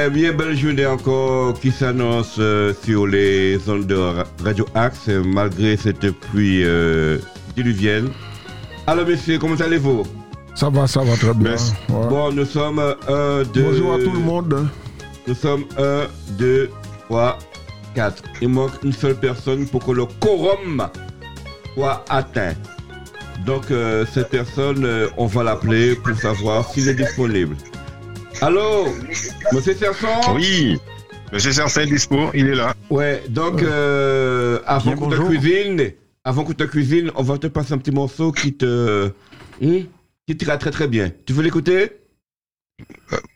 [0.00, 3.98] Ben, bien belle journée encore qui s'annonce euh, sur les ondes de
[4.42, 7.18] Radio Axe malgré cette pluie euh,
[7.54, 8.08] diluvienne.
[8.86, 10.04] Alors messieurs, comment allez-vous?
[10.54, 11.52] Ça va, ça va très bien.
[11.52, 12.08] Ouais.
[12.08, 13.62] Bon, nous sommes un, deux...
[13.62, 14.68] Bonjour à tout le monde.
[15.28, 16.06] Nous sommes 1,
[16.38, 16.70] 2,
[17.10, 17.38] 3,
[17.94, 18.22] 4.
[18.40, 20.88] Il manque une seule personne pour que le quorum
[21.74, 22.54] soit atteint.
[23.44, 27.54] Donc, euh, cette personne, on va l'appeler pour savoir s'il est disponible.
[28.40, 28.86] Allô
[29.52, 30.78] Monsieur Serson Oui,
[31.32, 32.74] Monsieur Cercin dispo, il est là.
[32.88, 35.92] Ouais, donc, euh, avant que tu cuisines,
[36.24, 39.10] avant que tu cuisines, on va te passer un petit morceau qui te...
[39.60, 39.80] hmm,
[40.26, 41.12] qui t'ira très très bien.
[41.26, 41.92] Tu veux l'écouter?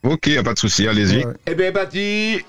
[0.02, 1.24] Ok, y a pas de souci, allez-y.
[1.24, 1.34] Ouais.
[1.46, 2.40] Eh bien, Bati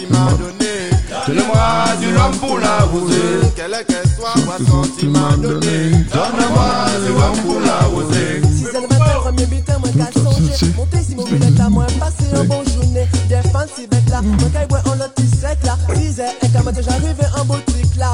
[0.00, 0.90] tu m'as donné.
[1.26, 3.52] Donne-moi du rhum pour l'arroser.
[3.54, 5.90] Quelle est qu'elle soit, boisson tu m'as donné.
[6.12, 6.68] Donne-moi
[7.04, 8.40] du rhum pour l'arroser.
[8.56, 10.72] Si c'est le matin, premier bulletin, moi qu'à songer.
[10.76, 13.06] Monter si mon bullet là, moi passer un bon journée.
[13.28, 15.76] Des fans si bête là, moi qu'à boire en lot sec là.
[15.94, 18.12] 10 heures et quand moi déjà arrivé en boutique là,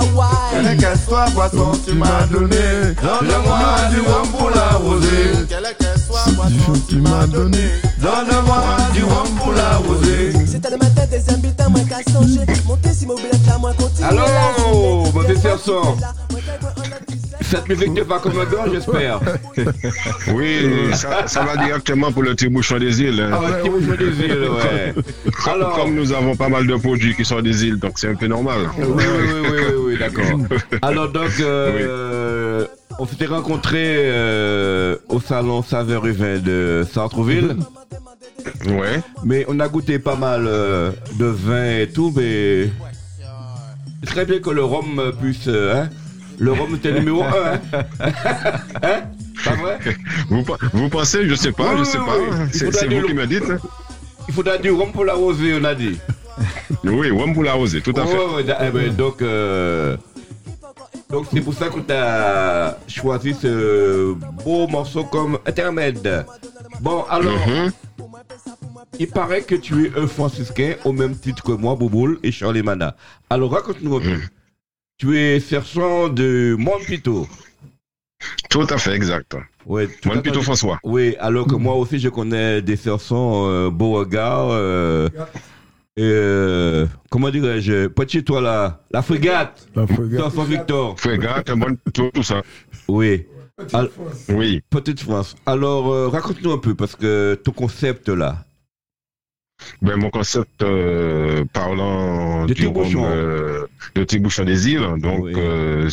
[0.51, 0.73] Quelle ouais.
[0.73, 2.95] est qu'elle soit, boisson tu m'as donné.
[3.03, 3.59] Donne-moi
[3.91, 5.47] du rhum pour l'arroser.
[5.49, 7.71] Quelle est qu'elle soit, boisson tu m'as donné.
[7.99, 8.63] Donne-moi
[8.95, 10.33] du rhum pour l'arroser.
[10.57, 12.41] C'était le matin, deuxième bulletin, moi qu'à songer.
[12.67, 15.11] Monter si mon bullet là, moi continue Allô, la journée.
[15.15, 15.83] mon Des petit fans garçon.
[15.83, 17.19] si bête là, moi qu'à boire en lot sec.
[17.43, 19.21] Cette musique te va comme un gant, j'espère.
[20.35, 23.21] Oui, ça, ça va directement pour le petit bouchon des îles.
[23.21, 23.31] hein.
[23.35, 24.95] Ah ouais, petit bouchon des îles, ouais.
[25.45, 28.09] Comme, Alors, comme nous avons pas mal de produits qui sont des îles, donc c'est
[28.09, 28.61] un peu normal.
[28.79, 30.25] oui, oui, oui, oui, oui, oui, d'accord.
[30.83, 32.65] Alors donc, euh,
[32.99, 37.57] on s'était rencontrés euh, au salon Saveur et Vin de Centreville,
[38.67, 39.01] Ouais.
[39.25, 42.71] mais on a goûté pas mal euh, de vin et tout, mais
[44.03, 45.91] c'est très bien que le rhum puisse, euh, hein,
[46.39, 47.61] le rhum était numéro un, hein,
[48.83, 49.01] hein,
[49.45, 49.79] pas vrai?
[50.29, 52.17] Vous, pe- vous pensez, je sais pas, Oui, je sais oui, pas.
[52.19, 52.49] oui.
[52.53, 53.45] C'est vous qui me dites.
[53.51, 53.59] hein.
[54.29, 55.99] Il faudra du rhum pour l'arroser, on a dit.
[56.85, 58.17] Oui, Wam pour l'arroser, tout à fait.
[58.17, 59.97] Ouais, ouais, da- eh ben, donc, euh,
[61.11, 64.13] donc c'est pour ça que tu as choisi ce
[64.45, 66.27] beau morceau comme intermède.
[66.81, 67.71] Bon, alors, Mhm.
[68.99, 72.63] Il paraît que tu es un franciscain au même titre que moi, Bouboule et Charlie
[72.63, 72.97] Mana.
[73.31, 74.19] Alors, raconte-nous un peu.
[74.99, 77.27] Tu es sergent de Montpito.
[78.49, 79.37] Tout à fait, exact.
[79.67, 80.43] Ouais, fait.
[80.43, 80.79] François.
[80.83, 84.49] Oui, alors que moi aussi, je connais des sergents euh, Beauregard.
[84.51, 85.09] Euh,
[85.99, 89.67] euh, comment dirais-je Petit toi là, la frégate.
[89.75, 90.21] La frégate.
[90.21, 90.99] Sergent Victor.
[90.99, 92.43] Frégate, bon, tout, tout ça.
[92.89, 93.27] Oui.
[93.73, 93.91] Al-
[94.29, 94.61] Oui.
[94.69, 95.35] Petite France.
[95.47, 98.45] Alors, euh, raconte-nous un peu, parce que ton concept là.
[99.81, 103.03] Ben, mon concept euh, parlant De du tire-bouchon.
[103.03, 105.33] rhum, euh, de des îles, donc Oui.
[105.37, 105.89] euh,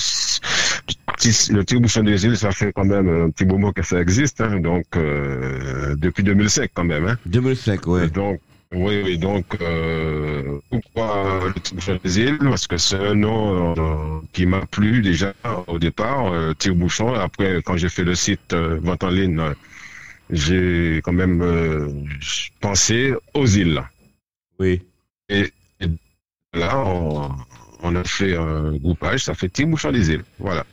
[1.51, 4.59] le tire-bouchon des îles, ça fait quand même un petit moment que ça existe, hein,
[4.59, 7.07] donc euh, depuis 2005 quand même.
[7.07, 7.17] Hein.
[7.25, 8.09] 2005, ouais.
[8.09, 8.41] Donc,
[8.73, 12.37] oui, oui, donc euh, pourquoi le tire-bouchon des îles?
[12.39, 15.33] Parce que c'est un nom euh, qui m'a plu déjà
[15.67, 17.13] au départ, euh, tire-bouchon.
[17.13, 19.41] Après, quand j'ai fait le site euh, vente en ligne,
[20.29, 22.05] j'ai quand même
[22.61, 23.81] pensé aux îles.
[24.59, 24.81] Oui.
[26.53, 27.31] Là, on,
[27.81, 30.23] on a fait un groupage, ça fait Tire-Bouchon des îles.
[30.39, 30.65] Voilà.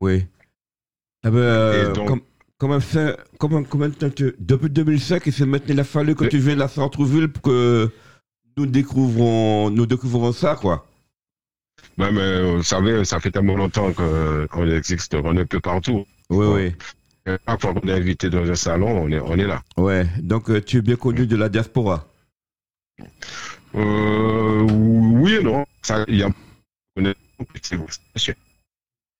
[0.00, 0.26] Oui.
[1.24, 2.20] Eh ben, Et donc- comme,
[2.62, 3.64] comment ça, comment,
[4.14, 7.26] tu- depuis 2005, et c'est maintenant il a fallu que tu viennes de la centre-ville
[7.26, 7.90] pour que
[8.56, 10.86] nous découvrons, nous découvrons ça, quoi.
[11.98, 16.06] Mais euh, vous savez, ça fait tellement longtemps qu'on existe, on est un peu partout.
[16.30, 16.72] Oui, oui.
[17.26, 19.60] Chaque fois qu'on est invité dans un salon, on est, on est là.
[19.76, 20.06] Ouais.
[20.20, 22.06] Donc, euh, tu es bien connu de la diaspora.
[23.74, 25.66] Euh, oui et non.
[25.82, 26.30] Ça, y a.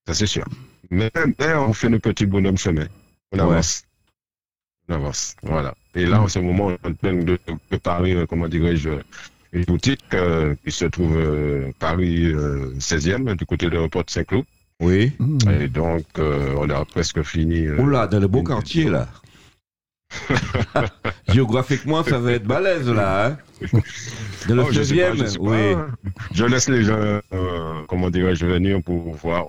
[0.06, 0.44] Ça, c'est sûr.
[0.90, 2.87] Mais, mais on fait nos petits bonhommes chemin.
[3.32, 3.43] On Ouais.
[3.43, 3.84] avance.
[4.88, 5.37] On avance.
[5.43, 5.75] Voilà.
[5.94, 7.38] Et là, en ce moment, on est en train de
[7.69, 8.90] préparer, euh, comment dirais-je,
[9.52, 14.11] une boutique euh, qui se trouve euh, Paris euh, 16e, du côté de l'aéroport de
[14.11, 14.44] Saint-Cloud.
[14.81, 15.12] Oui.
[15.19, 15.38] Mmh.
[15.61, 17.69] Et donc, on a presque fini.
[17.69, 19.06] Oula, dans le beau quartier, là.
[21.28, 23.38] Géographiquement, ça va être balèze, là, hein.
[24.49, 25.44] Dans le Oh, je sais pas, 16e, je sais pas.
[25.44, 25.75] oui.
[26.32, 27.20] Je laisse les gens,
[27.88, 29.44] comment dirais-je, venir pour voir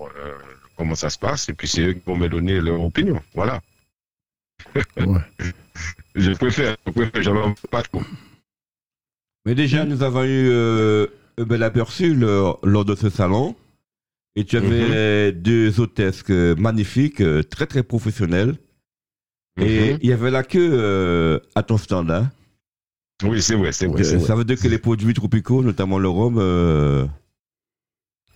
[0.78, 3.20] comment ça se passe, et puis c'est eux qui vont me donner leur opinion.
[3.34, 3.60] Voilà.
[4.98, 5.52] Ouais.
[6.16, 8.02] Je préfère, je préfère, j'en pas trop.
[9.46, 11.08] Mais déjà, nous avons eu euh,
[11.38, 13.56] un bel aperçu le- lors de ce salon.
[14.36, 18.58] Et tu avais deux hôtesses euh, magnifiques, euh, très très professionnelles.
[19.60, 20.00] Et Mhm.
[20.02, 22.10] il y avait la queue euh, à ton stand.
[22.10, 22.32] Hein.
[23.24, 24.02] Oui, c'est vrai, c'est vrai.
[24.04, 27.06] Euh, ça veut dire que les produits tropicaux, notamment le rhum, euh,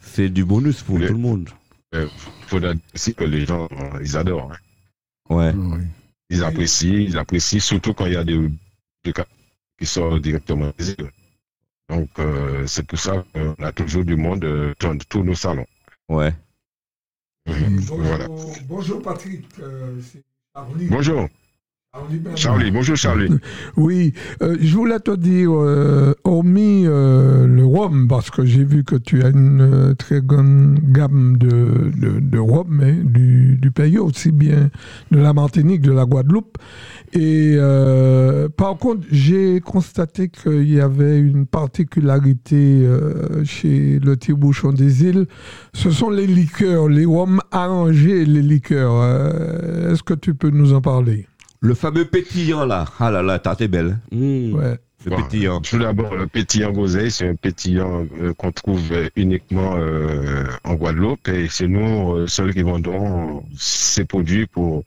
[0.01, 1.07] c'est du bonus pour Oui.
[1.07, 1.49] tout le monde.
[1.93, 2.07] Il
[2.47, 4.51] faut dire aussi que les gens, euh, ils adorent.
[4.51, 5.35] hein.
[5.35, 5.53] Ouais.
[5.55, 5.81] Oui.
[6.29, 8.49] Ils apprécient, ils apprécient, surtout quand il y a des,
[9.03, 9.25] des cas
[9.79, 11.11] qui sortent directement des îles.
[11.89, 15.65] Donc, euh, c'est pour ça qu'on a toujours du monde euh, dans tous nos salons.
[16.09, 16.33] Ouais.
[17.45, 18.27] Voilà.
[18.67, 20.01] bonjour Patrick, euh.
[20.89, 21.29] Bonjour.
[22.35, 22.71] Charlie.
[22.71, 23.29] Bonjour, Charlie.
[23.77, 28.83] Oui, euh, je voulais te dire, euh, hormis euh, le rhum, parce que j'ai vu
[28.83, 33.71] que tu as une euh, très grande gamme de, de, de rhum hein, du, du
[33.71, 34.69] pays, aussi bien
[35.11, 36.57] de la Martinique, de la Guadeloupe.
[37.13, 44.71] Et euh, par contre, j'ai constaté qu'il y avait une particularité euh, chez le Tire-Bouchon
[44.73, 45.25] des îles.
[45.73, 48.93] Ce sont les liqueurs, les rhums arrangés, les liqueurs.
[49.01, 51.27] Euh, Est-ce que tu peux nous en parler?
[51.59, 52.85] Le fameux pétillant là.
[52.99, 53.97] Ah là là, t'as t'es belle.
[54.11, 54.77] Mmh, Ouais.
[55.05, 55.61] Le Bon, pétillant.
[55.61, 60.73] Tout d'abord, le pétillant groseille, c'est un pétillant euh, qu'on trouve euh, uniquement euh, en
[60.73, 64.83] Guadeloupe et c'est nous euh, seuls qui vendons ces produits pour,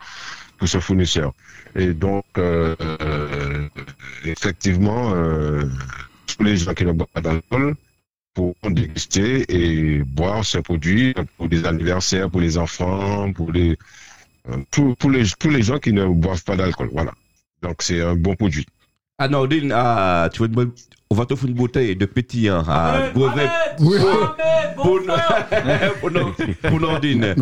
[0.58, 1.32] pour ce fournisseur.
[1.76, 2.24] Et donc,
[4.24, 5.62] effectivement, euh,
[6.26, 7.74] tous les gens qui ne boivent pas d'alcool
[8.34, 13.78] pourront déguster et boire ce produit pour des anniversaires, pour les enfants, pour les,
[14.70, 16.88] tous, tous les, tous les gens qui ne boivent pas d'alcool.
[16.92, 17.12] Voilà.
[17.62, 18.66] Donc, c'est un bon produit.
[19.18, 20.72] Ah Nordine, ah, tu veux une
[21.12, 22.62] on va t'offrir une bouteille de pétillant.
[22.68, 23.50] Ah, Gosette.
[23.80, 23.98] Oui.
[24.76, 25.00] Pour,
[26.00, 26.34] pour, Nord-
[26.68, 27.34] pour Nordine.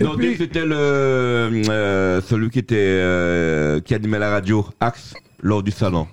[0.00, 5.70] Nordine, c'était le, euh, celui qui était, euh, qui animait la radio Axe lors du
[5.70, 6.08] salon.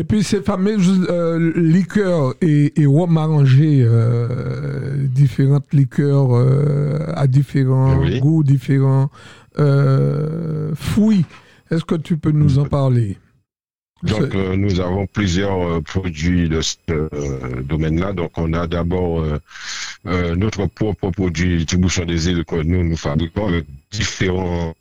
[0.00, 7.26] Et puis ces fameuses euh, liqueurs et, et rhum arrangés, euh, différentes liqueurs euh, à
[7.26, 8.18] différents Oui.
[8.18, 9.10] goûts, différents
[9.58, 11.26] euh, fruits.
[11.70, 13.18] Est-ce que tu peux nous en parler?
[14.02, 16.78] Donc, nous avons plusieurs produits de ce
[17.60, 18.14] domaine-là.
[18.14, 19.22] Donc, on a d'abord
[20.04, 24.72] notre propre produit du bouchon des îles que nous nous fabriquons avec différents.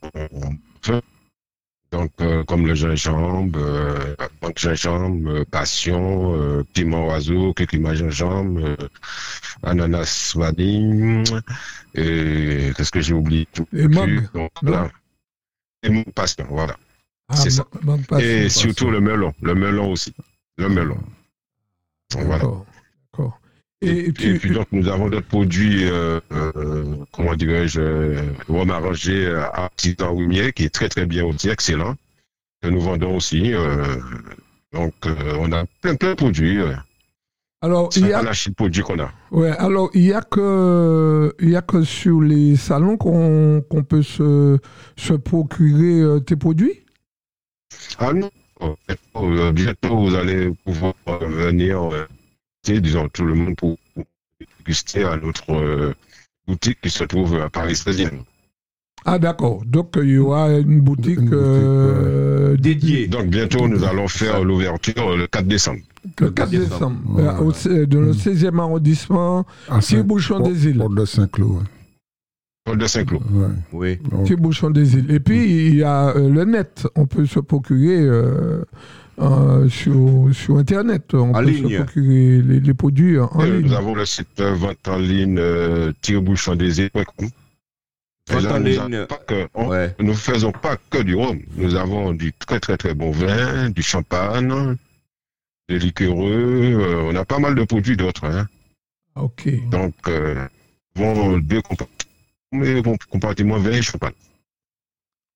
[1.92, 8.78] Donc, euh, comme le gingembre, euh, banque gingembre, euh, passion, euh, piment oiseau, climat gingembre,
[9.64, 11.24] ananas vanille,
[11.96, 13.48] et qu'est-ce que j'ai oublié?
[13.54, 14.92] Tout Et mangue, Donc, là,
[15.82, 16.78] et mangue passion, voilà.
[17.28, 17.64] Ah, c'est ça.
[17.64, 18.62] passion, Et passion.
[18.62, 20.14] surtout le melon, le melon aussi.
[20.58, 20.98] Le melon.
[22.14, 22.38] Voilà.
[22.38, 22.66] D'accord.
[23.81, 29.34] Et, puis donc nous avons d'autres produits, euh, euh, comment dirais-je, euh, rhum arrangé
[29.78, 31.96] petit rumier qui est très très bien aussi, excellent,
[32.62, 33.54] que nous vendons aussi.
[33.54, 33.86] euh,
[34.74, 36.60] donc on a plein plein de produits.
[37.62, 38.22] alors, il y a,
[38.56, 39.12] produits qu'on a.
[39.31, 44.04] ouais, alors, il y a que, il y a que sur les salons qu'on peut
[44.04, 44.60] se,
[44.98, 46.84] se procurer tes produits?
[47.98, 48.30] Ah non,
[49.54, 51.90] bientôt vous allez pouvoir venir,
[52.77, 53.77] disons tout le monde pour,
[54.60, 55.94] déguster à notre euh,
[56.48, 58.12] boutique qui se trouve à Paris 13e.
[59.06, 59.63] Ah, d'accord.
[59.66, 63.07] Donc, il y aura une boutique, Une boutique, euh, Dédié.
[63.07, 65.80] Donc bientôt nous allons faire l'ouverture le 4 décembre.
[66.19, 67.42] Le 4 décembre, Euh, Ah.
[67.42, 70.77] au- dans le 16e arrondissement, À Petit Bouchon des Îles.
[70.77, 71.63] Porte de Saint-Cloud.
[72.66, 73.21] Paul de Saint-Cloud.
[73.31, 73.47] Ouais.
[73.71, 73.95] Oui.
[74.26, 75.09] Petit Bouchon des Îles.
[75.11, 76.85] Et puis, il y a euh, le net.
[76.95, 78.64] On peut se procurer euh,
[79.19, 81.14] euh, sur, sur Internet.
[81.14, 81.69] On En peut ligne.
[81.69, 83.68] se procurer les, les produits en, Euh, ligne.
[83.68, 87.28] Nous avons le site euh, vente en ligne euh, tirebouchondésir.com.
[88.31, 88.80] Et Vente là, en nous ligne.
[88.95, 89.95] avons pas que- on- Ouais.
[89.99, 91.40] Nous faisons pas que du rhum.
[91.56, 94.76] Nous avons du très très très bon vin, du champagne,
[95.68, 96.31] des liquoreux.
[96.80, 98.26] euh, on a pas mal de produits d'autres.
[98.26, 98.47] Hein.
[99.16, 99.49] OK.
[99.69, 100.47] Donc, euh,
[100.95, 101.97] vont deux compartiments,
[102.52, 104.14] mais bon, compartiment vin et champagne.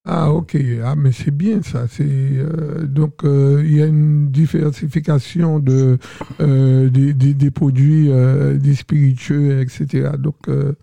[0.06, 0.58] Ah, OK.
[0.84, 1.88] Ah, mais c'est bien ça.
[1.90, 5.98] C'est, euh, donc, euh, il y a une diversification de,
[6.42, 10.10] euh, des, des- des produits, euh, des spiritueux, etc.
[10.20, 10.74] Donc, euh,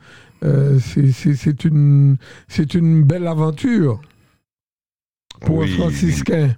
[0.43, 2.17] euh, c'est- c'est c'est une,
[2.49, 4.01] c'est une belle aventure
[5.43, 6.57] pour Oui, un franciscain.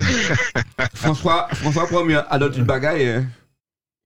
[0.94, 3.08] François, François Premier a d'autres une bagaille.
[3.08, 3.24] Hein.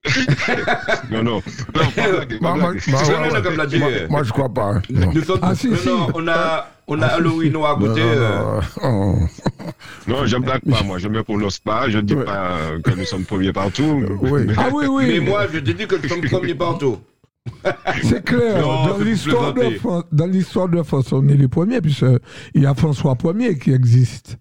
[1.11, 1.41] Non, non.
[1.41, 1.41] non
[1.73, 4.75] pas blague, pas moi- je crois pas.
[4.75, 4.81] hein.
[4.89, 5.11] Non.
[5.13, 5.87] Nous sommes, Ah, si, non, si.
[5.87, 8.01] non, on a, on a Halloween à Non, goûter.
[8.01, 9.27] non, euh, non, oh.
[10.07, 10.97] Non, je ne blague pas, moi.
[10.97, 11.89] Je ne me prononce pas.
[11.89, 12.25] Je ne dis Ouais.
[12.25, 14.03] pas que nous sommes premiers partout.
[14.21, 14.41] Oui.
[14.57, 15.05] Ah oui, oui.
[15.07, 16.97] Mais moi, je te dis que nous sommes premiers partout.
[18.03, 18.61] C'est clair.
[18.61, 18.97] Non, dans
[20.27, 22.19] l'histoire de de France, on est les premiers, puisqu'il
[22.61, 24.37] y a François Ier qui existe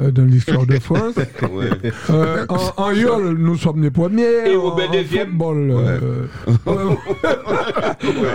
[0.00, 1.14] dans l'histoire de France.
[1.54, 1.68] Ouais.
[2.10, 4.50] Euh, en, en Yole, nous sommes les premiers.
[4.52, 5.28] Et en Deuxième.
[5.28, 5.70] football.
[5.70, 6.26] euh,
[6.66, 6.96] euh, en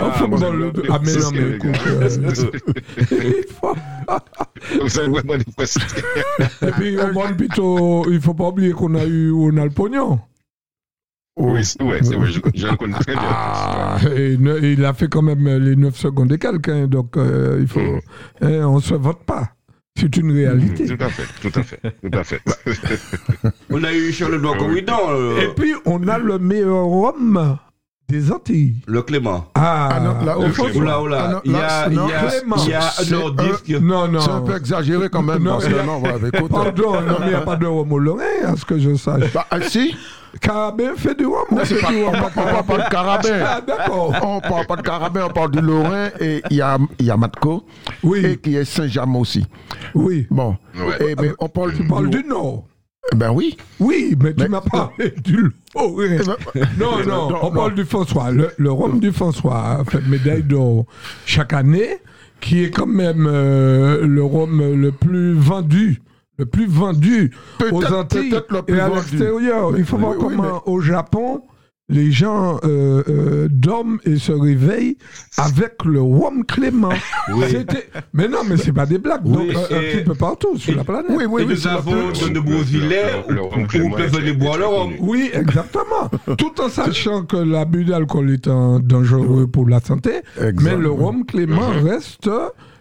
[0.02, 0.56] Ah, football.
[0.58, 1.80] le- ah, mais non, mais écoute.
[1.86, 2.08] euh,
[4.82, 5.86] Vous avez vraiment précisions.
[6.62, 9.64] Et puis, au monde, plutôt, il ne faut pas oublier qu'on a eu, on a
[9.64, 10.20] le pognon.
[11.36, 13.22] Oui, c'est ouais, c'est- ouais, je, je le connais très bien.
[13.24, 17.16] Ah, et ne- il a fait quand même les 9 secondes et quelques, hein, donc
[17.16, 17.80] euh, il faut.
[17.80, 18.00] Mhm.
[18.42, 19.50] hein, on ne se vote pas.
[19.98, 20.86] C'est une réalité.
[20.86, 22.40] Tout à fait, tout à fait, tout à fait.
[23.70, 27.58] On a eu Charles Blanc Corridon, Et puis, on a le meilleur homme
[28.08, 28.74] des Antilles.
[28.86, 29.46] le Clément.
[29.54, 30.66] Ah, Ah non, là, au fond.
[30.66, 32.56] Ah non, il y a, là, il y a, Clément.
[32.64, 34.20] il y a un non, non.
[34.20, 36.50] C'est un peu exagéré quand même, Non, parce que non, écoute.
[36.50, 38.94] Pardon, non, mais il n'y a pas de rhum au Lorrain, à ce que je
[38.96, 39.32] sache.
[39.32, 39.94] Bah, ah, si,
[40.40, 41.44] Carabin fait du rhum.
[41.50, 42.30] on c'est fait pas, du on rhum.
[42.34, 43.44] parle pas de carabin.
[43.44, 44.12] Ah, d'accord.
[44.22, 47.10] On parle pas de carabin, on parle du Lorrain et il y a, il y
[47.10, 49.44] a Matco et Oui, qui est Saint-James aussi.
[49.94, 50.26] Oui.
[50.30, 50.96] Bon, Ouais.
[51.10, 52.64] Eh ben, on parle Tu parles du Nord.
[53.16, 53.56] Ben oui.
[53.80, 56.04] Oui, mais tu m'as parlé du Lorrain.
[56.04, 56.18] Eh
[56.58, 58.30] ben, Non, non, on parle du François.
[58.30, 60.84] Le, le rhum du François fait médaille d'or
[61.26, 61.98] chaque année,
[62.40, 66.02] qui est quand même euh, le rhum le plus vendu.
[66.38, 67.32] Le plus vendu
[67.70, 68.34] aux Antilles
[68.68, 69.72] et à l'extérieur.
[69.76, 71.42] Il faut voir comment au Japon,
[71.90, 74.96] les gens euh, euh, dorment et se réveillent
[75.36, 76.88] avec le rhum clément.
[78.12, 79.22] Mais non, mais c'est pas des blagues.
[79.24, 81.06] Oui, Donc, un et- petit peu partout sur et- la planète.
[81.10, 81.52] Oui, oui, et oui.
[81.54, 84.58] nous avons de nombreux îlets le- le où rhum où Clément peuvent est boire.
[85.00, 86.10] Oui, exactement.
[86.38, 90.20] Tout en sachant que l'abus d'alcool est un dangereux pour la santé,
[90.62, 92.30] mais le rhum Clément reste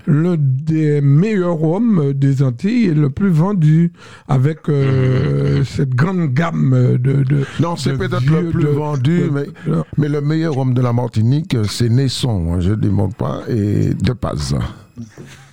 [0.07, 3.91] l'un des meilleurs rhums des Antilles et le plus vendu
[4.27, 7.23] avec euh, cette grande gamme de.
[7.23, 10.93] de Non, c'est peut-être le plus de- vendu, de- mais, le meilleur homme de la
[10.93, 14.55] Martinique, c'est Naisson, hein, je ne démonte pas, et de Paz.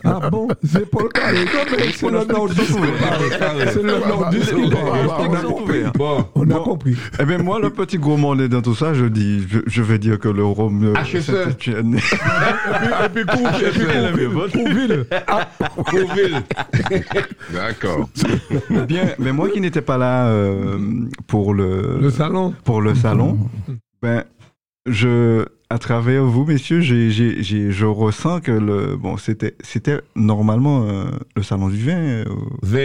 [0.06, 1.44] Ah bon, c'est Paul Carré.
[1.44, 3.68] Non, mais c'est le nordiste qui parle.
[3.72, 5.08] C'est le nordiste qui parle.
[5.18, 5.82] On a compris.
[5.94, 6.96] Bon, On a compris.
[7.18, 10.28] Eh bien, moi, le petit gourmandet dans tout ça, je dis, je, vais dire que
[10.28, 11.20] le rhum HSE.
[11.20, 11.96] Saint-Étienne.
[11.96, 15.06] Et puis, pour, et puis pour, pour Ville.
[15.86, 16.42] Prouville.
[17.52, 18.08] D'accord.
[18.86, 20.78] bien, mais moi qui n'étais pas là euh,
[21.26, 22.54] pour le, Le salon.
[22.64, 23.38] pour le salon,
[24.02, 24.24] ben,
[24.86, 30.00] je, à travers vous, messieurs, j'ai, j'ai, j'ai- je ressens que le, bon, c'était, c'était
[30.14, 31.96] normalement euh, le salon du vin.
[31.98, 32.24] euh,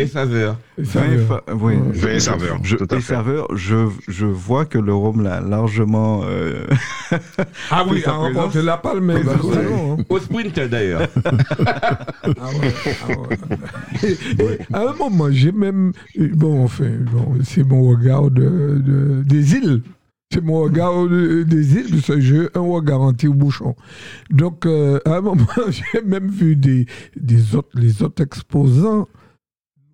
[0.08, 0.58] saveur.
[0.80, 1.76] Vin fa- oui.
[1.94, 3.14] Vin et saveur, Je, tout à et fait.
[3.14, 6.22] saveur, je, je vois que le rhum l'a largement.
[6.26, 6.66] euh,
[7.70, 8.28] Ah oui, a présence.
[8.36, 9.54] remporté la palme bah, au oui.
[9.54, 9.98] salon.
[10.00, 10.04] hein.
[10.10, 11.08] Au sprint d'ailleurs.
[12.24, 12.74] Ah ouais,
[13.04, 14.10] ah ouais.
[14.10, 15.92] Et- et à un moment, j'ai même.
[16.18, 19.82] Bon, enfin, bon, c'est mon regard de, de- des îles.
[20.34, 23.76] C'est mon regard de- des îles, parce que j'ai un regard anti-bouchon.
[24.30, 26.86] Donc, euh, à un moment, j'ai même vu des,
[27.20, 29.08] des autres, les autres exposants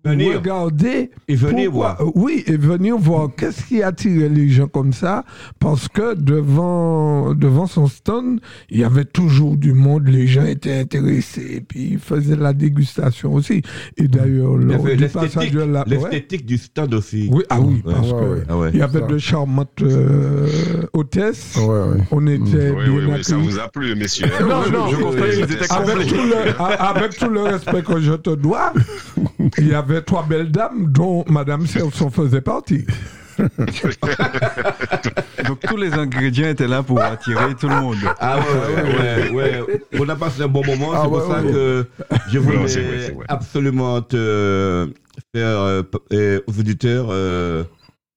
[0.04, 0.36] Venir.
[0.38, 1.10] regarder.
[1.26, 2.12] Et venir pourquoi- voir.
[2.14, 5.24] Oui, et venir voir qu'est-ce qui attirait les gens comme ça?
[5.58, 8.40] Parce que devant, devant son stand,
[8.70, 12.52] il y avait toujours du monde, les gens étaient intéressés, et puis ils faisaient la
[12.52, 13.62] dégustation aussi.
[13.96, 15.84] Et d'ailleurs, du l'esthétique la.
[15.88, 16.26] ouais.
[16.46, 17.28] du stand aussi.
[17.32, 18.42] Oui, ah oui, parce Ouais, que ouais.
[18.48, 19.06] Ah il y avait Ça.
[19.06, 20.46] de charmantes euh,
[20.92, 21.56] hôtesses.
[21.56, 22.02] Ouais, ouais.
[22.10, 24.26] On était Oui, bien oui, oui, ça vous a plu, messieurs.
[24.40, 24.96] Non, je- non, je
[25.74, 28.72] avec tout, le, a- avec tout le respect que je te dois,
[29.58, 32.86] il y avait trois belles dames dont Madame Serson faisait partie.
[35.46, 37.96] donc tous les ingrédients étaient là pour attirer tout le monde.
[38.18, 38.44] Ah ouais,
[38.82, 39.82] ouais, ouais, ouais.
[39.98, 41.52] On a passé un bon moment, Ah c'est pour ouais, ça ouais.
[41.52, 41.86] que
[42.30, 44.86] je voulais vrai, absolument te euh,
[45.34, 47.62] faire euh, aux auditeurs euh,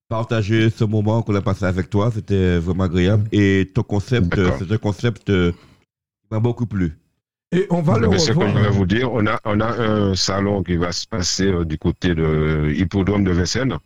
[0.10, 2.12] partager ce moment qu'on a passé avec toi.
[2.14, 3.28] C'était vraiment agréable.
[3.32, 6.98] Et ton concept, c'est un concept euh, qui m'a beaucoup plu.
[7.54, 8.64] Et on va le Mais ce que je revoir.
[8.64, 11.78] vais vous dire, on a, on a un salon qui va se passer euh, du
[11.78, 13.78] côté de Hippodrome de Vincennes,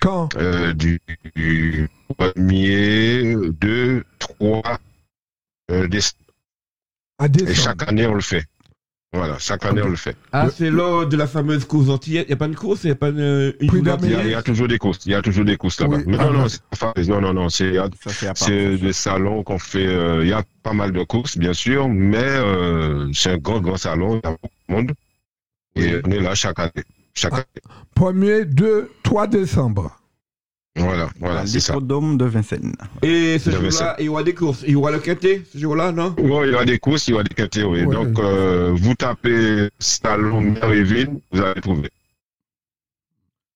[0.00, 0.34] Quand?
[0.36, 1.00] Euh, du,
[1.34, 1.88] du
[2.18, 4.78] 1er, 2, 3
[5.70, 6.16] euh, décembre.
[7.18, 8.44] À Et chaque année, on le fait.
[9.12, 10.16] Voilà, chaque année, on le fait.
[10.30, 12.26] Ah, c'est lors de la fameuse course antillette.
[12.26, 13.70] Il n'y a pas une course, il n'y a pas une, une
[14.04, 15.96] Il y, a, y toujours des courses, il y a toujours des courses là-bas.
[15.96, 16.04] Oui.
[16.06, 16.46] Mais Ah, non, non.
[16.78, 17.72] pas- non, non, non, c'est
[18.78, 19.84] des salons qu'on fait.
[19.88, 23.60] euh, Il y a pas mal de courses, bien sûr, mais euh, c'est un grand,
[23.60, 24.20] grand salon.
[24.22, 24.92] Il y a beaucoup de monde.
[25.74, 26.70] Et on est là chaque année.
[27.14, 27.36] Chaque Ah.
[27.38, 27.62] année.
[27.96, 29.99] 1er, 2, 3 décembre.
[30.76, 31.72] Voilà, voilà, c'est ça.
[31.74, 32.72] l'hippodrome de Vincennes.
[33.02, 34.62] Et ce Il y avait jour-là, il y aura des courses.
[34.66, 36.10] Il y aura le quintet ce jour-là, non?
[36.16, 37.82] Bon, il y aura des courses, il y aura des quintés, oui.
[37.84, 37.92] Ouais.
[37.94, 41.90] Donc, euh, vous tapez Salon Mère Evine, vous allez trouver.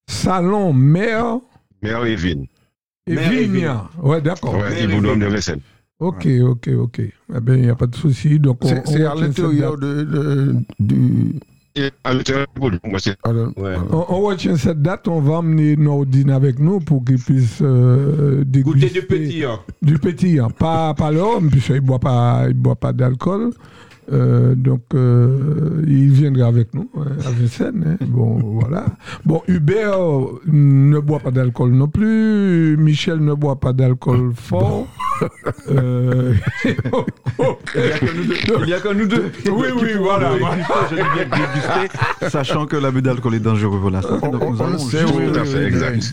[0.09, 1.39] Salon, mère
[1.83, 2.47] Mère Evine.
[3.07, 3.89] et Mère et Vigna.
[4.03, 4.55] Ouais, d'accord.
[4.55, 5.21] Ouais, Mère Hippodrome Evine.
[5.21, 5.61] de Vincennes.
[6.01, 6.99] Ok, ok, ok.
[7.01, 8.41] Eh bien, il n'y a pas de souci.
[8.85, 11.37] C'est à l'intérieur de- du.
[12.05, 12.61] À l'intérieur du
[13.57, 13.75] Ouais.
[13.91, 18.45] On, on retient cette date, on va emmener Nordine avec nous pour qu'il puisse euh,
[18.47, 19.45] déguster Goûter du petit.
[19.45, 19.59] hein.
[19.83, 20.51] du pétillant.
[20.51, 23.51] Pas, pas l'homme, puisqu'il ne boit pas, il boit pas d'alcool.
[24.13, 27.85] Euh, donc, euh, il viendra avec nous hein, à Vincennes.
[28.01, 28.05] hein.
[28.07, 28.85] Bon, voilà.
[29.25, 29.99] Bon, Hubert
[30.47, 32.77] ne boit pas d'alcool non plus.
[32.79, 34.87] Michel ne boit pas d'alcool fort.
[35.71, 36.35] Euh.
[37.75, 38.35] Il n'y a que nous deux.
[38.65, 39.31] Il y a que nous deux.
[39.47, 40.33] Oui, oui, voilà.
[40.39, 40.57] voilà.
[40.91, 44.27] Je dis bien déguster, sachant que l'abus d'alcool est dangereux pour la santé.
[44.27, 44.79] On- Donc on- nous allons.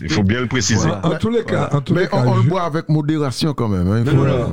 [0.02, 0.78] Il faut bien le préciser.
[0.88, 1.06] Voilà.
[1.06, 3.68] En tous les cas, en tous Mais les cas, on, le boit avec modération quand
[3.68, 3.88] même.
[3.88, 4.52] hein, non.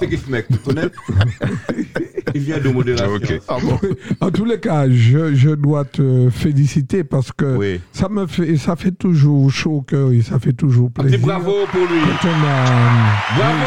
[0.00, 0.88] c'est qui ce mec, tu connais
[2.34, 3.14] Il vient de modération.
[3.16, 3.40] Ok.
[3.48, 3.78] Ah bon
[4.20, 7.80] En tous les cas, je, je dois te féliciter parce que Oui.
[7.92, 11.08] ça me fait, ça fait toujours chaud au cœur et ça fait toujours Un petit
[11.18, 11.26] plaisir.
[11.26, 12.00] bravo pour lui.
[12.22, 13.66] Quand on, a- Bravo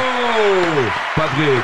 [1.15, 1.63] Patrick.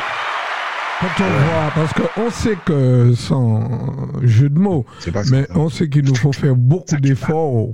[1.01, 3.67] quand on voit, parce qu'on sait que, sans
[4.23, 4.85] jeu de mots,
[5.31, 7.69] mais on sait qu'il nous faut faire beaucoup d'efforts.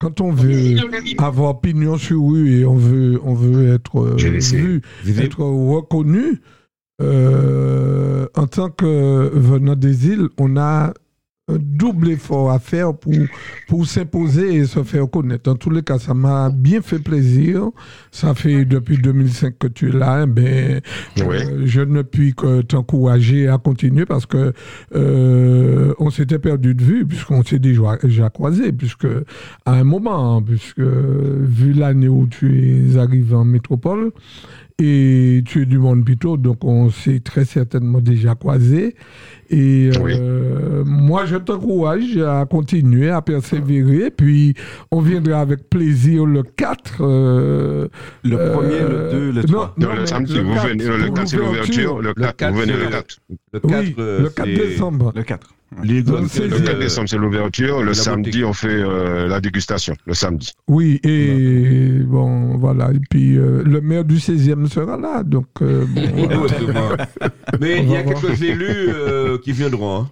[0.00, 0.76] Quand on veut
[1.18, 4.80] avoir pignon sur rue et on veut, on veut être euh, vu,
[5.18, 6.40] être reconnu,
[7.00, 10.92] euh, en tant que venant des îles, on a
[11.52, 13.12] un double effort à faire pour,
[13.66, 15.50] pour s'imposer et se faire connaître.
[15.50, 17.70] En tous les cas, ça m'a bien fait plaisir.
[18.12, 20.26] Ça fait depuis 2005 que tu es là.
[20.26, 20.80] Ben,
[21.26, 21.44] Ouais.
[21.44, 24.52] euh, je ne puis que t'encourager à continuer parce que
[24.94, 29.08] euh, on s'était perdu de vue puisqu'on s'est déjà, déjà croisé puisque
[29.66, 34.12] à un moment, puisque vu l'année où tu es arrivé en métropole
[34.80, 38.94] et tu es du monde plutôt, donc on s'est très certainement déjà croisé.
[39.50, 40.12] Et Oui.
[40.18, 44.10] euh, moi, je t'encourage à continuer, à persévérer.
[44.10, 44.54] Puis,
[44.92, 46.98] on viendra avec plaisir le 4.
[47.00, 47.88] euh,
[48.22, 49.74] Le euh, premier, le 2, le non, 3.
[49.78, 52.52] Non, non, le samedi, vous 4, venez, le pour 4 c'est l'ouverture, le 4, quatre,
[52.54, 53.16] vous venez le le- 4.
[53.52, 55.12] Le 4, Oui, le 4 décembre.
[55.16, 55.48] Le 4.
[55.84, 57.82] L'Eagle, Donc, Le le- 4 décembre, c'est l'ouverture.
[57.84, 58.44] Le samedi, boutique.
[58.44, 60.50] on fait euh, la dégustation, le samedi.
[60.66, 62.90] Oui, et bon, voilà.
[62.92, 65.22] Et puis, euh, le maire du 16e sera là.
[65.22, 66.02] Donc, euh, bon,
[66.72, 67.06] voilà.
[67.60, 70.00] Mais il y a quelques élus euh, qui viendront.
[70.02, 70.10] hein.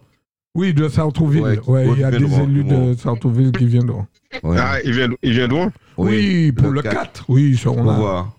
[0.54, 1.42] Oui, de Sartrouville.
[1.42, 4.06] Ouais, Ouais, il y a des viendront, élus de Sartrouville qui viendront.
[4.42, 5.70] Ah, ils viennent, ils viendront?
[5.96, 7.24] Oui, pour le 4.
[7.28, 7.92] Oui, ils seront là.
[7.92, 8.32] voir.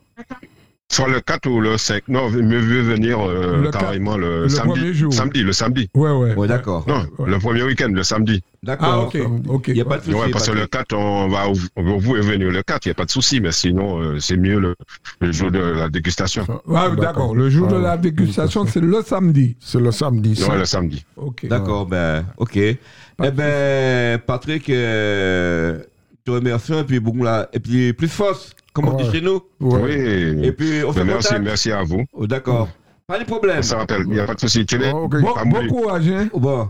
[0.92, 2.08] Soit le 4 ou le 5.
[2.08, 4.74] Non, mieux vaut venir euh, Le carrément le, Le samedi.
[4.80, 5.14] premier jour.
[5.14, 5.88] Samedi, le samedi.
[5.94, 6.34] Ouais, ouais.
[6.34, 6.84] Ouais, d'accord.
[6.88, 7.30] Non, Ouais.
[7.30, 8.42] le premier week-end, le samedi.
[8.44, 9.06] Ah, D'accord.
[9.14, 9.18] ok.
[9.50, 9.68] ok.
[9.68, 10.16] Il n'y a pas de souci.
[10.16, 10.90] Ouais, parce que le Patrick.
[10.90, 11.44] 4, on va,
[11.76, 14.20] on va vous venir le 4, il n'y a pas de souci, mais sinon, euh,
[14.20, 14.76] c'est mieux le,
[15.22, 16.48] le jour de la dégustation.
[16.74, 17.36] Ah, d'accord.
[17.36, 19.58] Le jour de la dégustation, c'est le samedi.
[19.60, 20.36] C'est le samedi.
[20.36, 20.50] ça.
[20.50, 21.06] Ouais, le samedi.
[21.18, 21.46] Ok.
[21.48, 22.58] D'accord, ben, ok.
[22.58, 25.84] Eh ben, Patrick, euh,
[26.30, 29.42] te remercions, et puis bon, là, et puis plus force, comme on dit chez nous.
[29.60, 29.82] Ouais.
[29.82, 30.46] Oui.
[30.46, 31.42] Et puis, on merci, contact.
[31.44, 32.04] merci à vous.
[32.14, 32.70] Oh, d'accord.
[33.08, 33.64] Pas de problème.
[33.64, 34.66] Ça rappelle, il n'y a pas de souci.
[34.66, 35.22] Tu l'es Oh, ok.
[35.22, 36.30] Bon, courage, hein.
[36.32, 36.70] Oh, bon.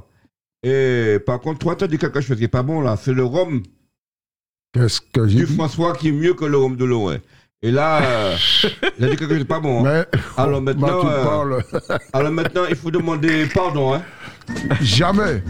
[0.63, 2.95] Et par contre, toi, tu as dit quelque chose qui n'est pas bon, là.
[3.01, 3.61] C'est le rhum
[4.73, 5.55] Qu'est-ce que j'ai du dit?
[5.55, 7.17] François qui est mieux que le rhum de loin.
[7.61, 8.35] Et là, euh,
[8.99, 9.85] il a dit quelque chose qui n'est pas bon.
[9.85, 10.05] hein.
[10.11, 11.63] Mais Alors bah, maintenant, tu euh, parles
[12.13, 13.95] alors maintenant, il faut demander pardon.
[13.95, 14.01] Hein.
[14.81, 15.43] jamais.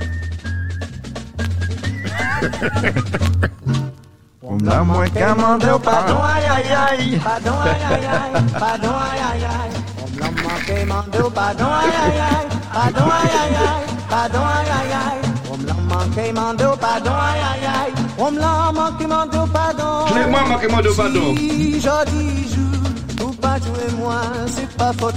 [4.64, 7.20] La moins qu'à mander au pardon, aïe aïe aïe.
[7.24, 8.44] Pardon, aïe aïe aïe.
[8.60, 9.76] Pardon, aïe aïe aïe.
[10.02, 12.48] On l'a manqué mander au pardon, aïe aïe aïe.
[12.74, 13.96] Pardon, aïe aïe aïe.
[14.10, 15.22] Pardon, aïe aïe aïe.
[15.52, 17.94] On l'a manqué mander au pardon, aïe aïe aïe.
[18.18, 20.08] On l'a manqué mander au pardon.
[20.08, 21.36] Je l'ai moi manqué moi de pardon.
[21.36, 25.16] Si jodi jour, ou pas jouer moi, c'est pas faute.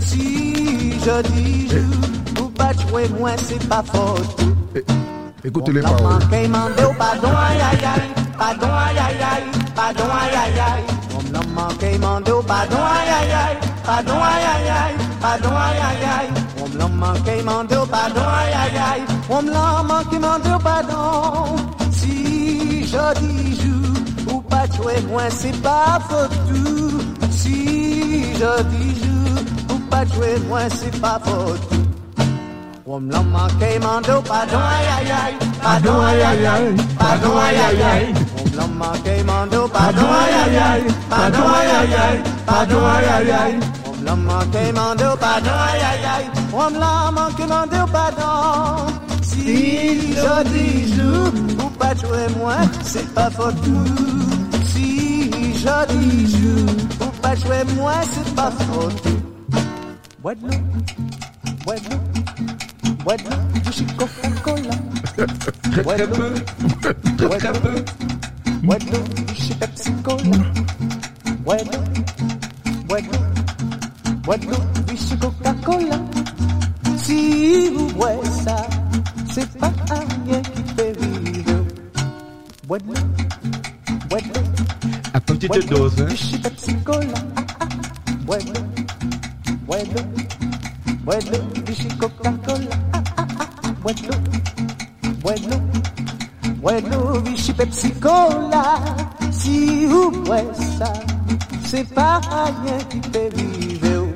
[0.00, 4.40] Si jodi jour, ou pas jouer moi, c'est pas faute.
[5.46, 6.12] Écoutez les La paroles.
[6.24, 9.44] manqué mandé au pardon, aïe aïe aïe, pardon aïe aïe aïe,
[9.76, 10.84] pardon aïe aïe aïe.
[11.14, 15.80] On l'a manqué mandé au pardon, aïe aïe aïe, pardon aïe aïe aïe, pardon aïe
[15.90, 16.42] aïe aïe.
[16.62, 21.56] On l'a manqué mandé au pardon, aïe aïe aïe, on l'a manqué mandé au pardon.
[21.92, 27.00] Si je dis jour, ou pas tuer moi, c'est pas faute tout.
[27.30, 31.60] Si je dis jour, ou pas tuer moi, c'est pas faute
[32.84, 32.90] tout.
[32.90, 37.82] On l'a manqué, mando, pardon, aïe aïe aïe, pardon, aïe aïe aïe, pardon, aïe aïe
[37.82, 38.14] aïe.
[38.38, 43.30] On l'a manqué, mando, pardon, aïe aïe aïe, pardon, aïe aïe aïe, pardon, aïe aïe
[43.30, 43.60] aïe.
[43.86, 48.92] On l'a manqué, mando, pardon, aïe aïe aïe, on l'a manqué, mando, pardon.
[49.22, 51.32] Si je dis jour,
[51.64, 53.54] ou pas jouer moi, c'est pas faute.
[54.64, 56.36] Si je dis
[57.00, 59.58] ou pas jouer moi, c'est pas faute tout.
[60.22, 60.58] Bois de l'eau,
[61.64, 62.23] bois de l'eau.
[63.04, 64.74] Bois du Coca-Cola.
[65.82, 66.32] Bois de l'eau.
[68.62, 70.24] Bois de l'eau, du Pepsi-Cola.
[71.44, 71.56] Bois
[72.88, 73.00] bois.
[74.24, 74.46] Bois du
[75.20, 75.98] Coca-Cola.
[76.96, 78.56] Si vous boivez ça,
[79.30, 81.64] c'est pas rien qui fait vivre.
[82.66, 84.18] Bois bois.
[85.12, 86.06] À petite dose, hein.
[86.06, 87.18] Du Pepsi-Cola.
[88.24, 88.38] Bois
[89.66, 89.78] bois
[91.04, 91.18] bois
[91.66, 92.43] Vichy Coca-Cola.
[97.14, 98.74] L'eau, Vichy Pepsi-Cola.
[99.30, 99.88] Si
[101.66, 104.06] c'est pas rien qui peut vivre.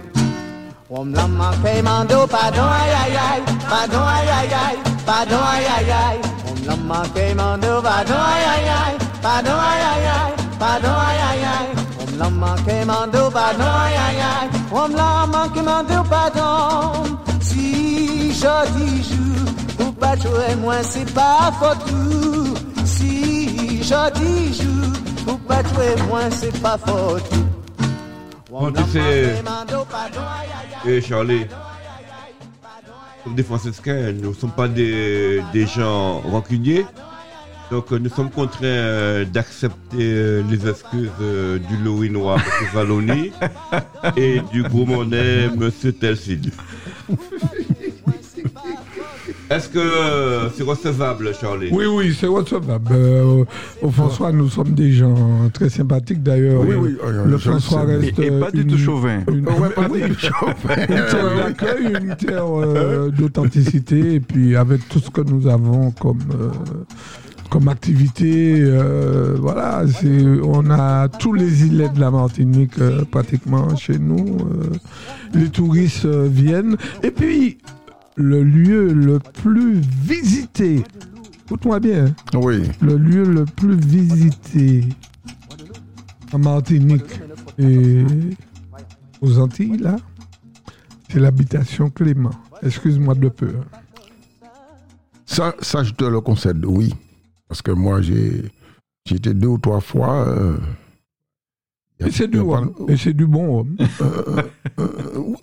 [0.90, 5.66] On me l'a manqué, mando, pardon, aïe, aïe, aïe, pardon, aïe, aïe, aïe, pardon, aïe,
[5.78, 6.20] aïe, aïe.
[6.48, 11.20] On me l'a manqué, mando, pardon, aïe, aïe, aïe, pardon, aïe, aïe, aïe, pardon, aïe,
[11.30, 11.84] aïe, aïe.
[12.00, 14.60] On me l'a manqué, mando, pardon, aïe, aïe, aïe.
[14.72, 17.18] On me l'a manqué, mando, pardon.
[17.40, 22.37] Si je dis jour, ou pas jouer moi, c'est pas faute.
[23.88, 27.24] Si je dis jour, ou pas jouer moi, c'est pas faute.
[28.50, 29.42] Bon, tu sais,
[30.86, 31.46] eh, Charlie,
[33.24, 36.84] comme des franciscains, nous ne sommes pas des, des gens rancuniers.
[37.70, 42.66] Donc nous sommes contraints euh, d'accepter euh, les excuses euh, du Louis Noir, M.
[42.74, 43.32] Valoni,
[44.18, 45.70] et du gros monnaie, M.
[45.98, 46.52] Telsid.
[49.50, 51.68] Est-ce que euh, c'est recevable, Charlie?
[51.72, 52.90] Oui, oui, c'est recevable.
[52.92, 53.44] Euh,
[53.80, 55.14] au François, nous sommes des gens
[55.54, 56.60] très sympathiques d'ailleurs.
[56.66, 57.96] Oui, oui, euh, Le François sais.
[57.96, 58.18] reste.
[58.18, 59.20] Et, et pas du une- tout chauvin.
[59.32, 60.74] Une, Ouais, pas oui, du tout chauvin.
[60.76, 65.92] une terre d'accueil, une terre euh, d'authenticité, et puis avec tout ce que nous avons
[65.92, 66.50] comme, euh,
[67.48, 73.74] comme activité, euh, voilà, c'est, on a tous les îlets de la Martinique euh, pratiquement
[73.76, 74.36] chez nous.
[74.40, 74.76] euh,
[75.32, 77.56] les touristes euh, viennent, et puis
[78.18, 80.82] le lieu le plus visité,
[81.46, 84.84] écoute-moi bien, hein, Oui, le lieu le plus visité
[86.32, 87.20] en Martinique
[87.58, 88.04] et
[89.20, 89.96] aux Antilles, là,
[91.08, 92.30] c'est l'habitation Clément.
[92.62, 93.48] Excuse-moi de peu.
[93.56, 94.48] hein.
[95.24, 96.92] ça, ça je te le concède, oui.
[97.48, 98.50] Parce que moi, j'ai
[99.10, 100.26] été deux ou trois fois.
[100.28, 100.56] euh,
[102.00, 102.74] Et c'est du a pas- rhum.
[103.14, 103.76] Du bon rhum.
[104.02, 104.42] Euh,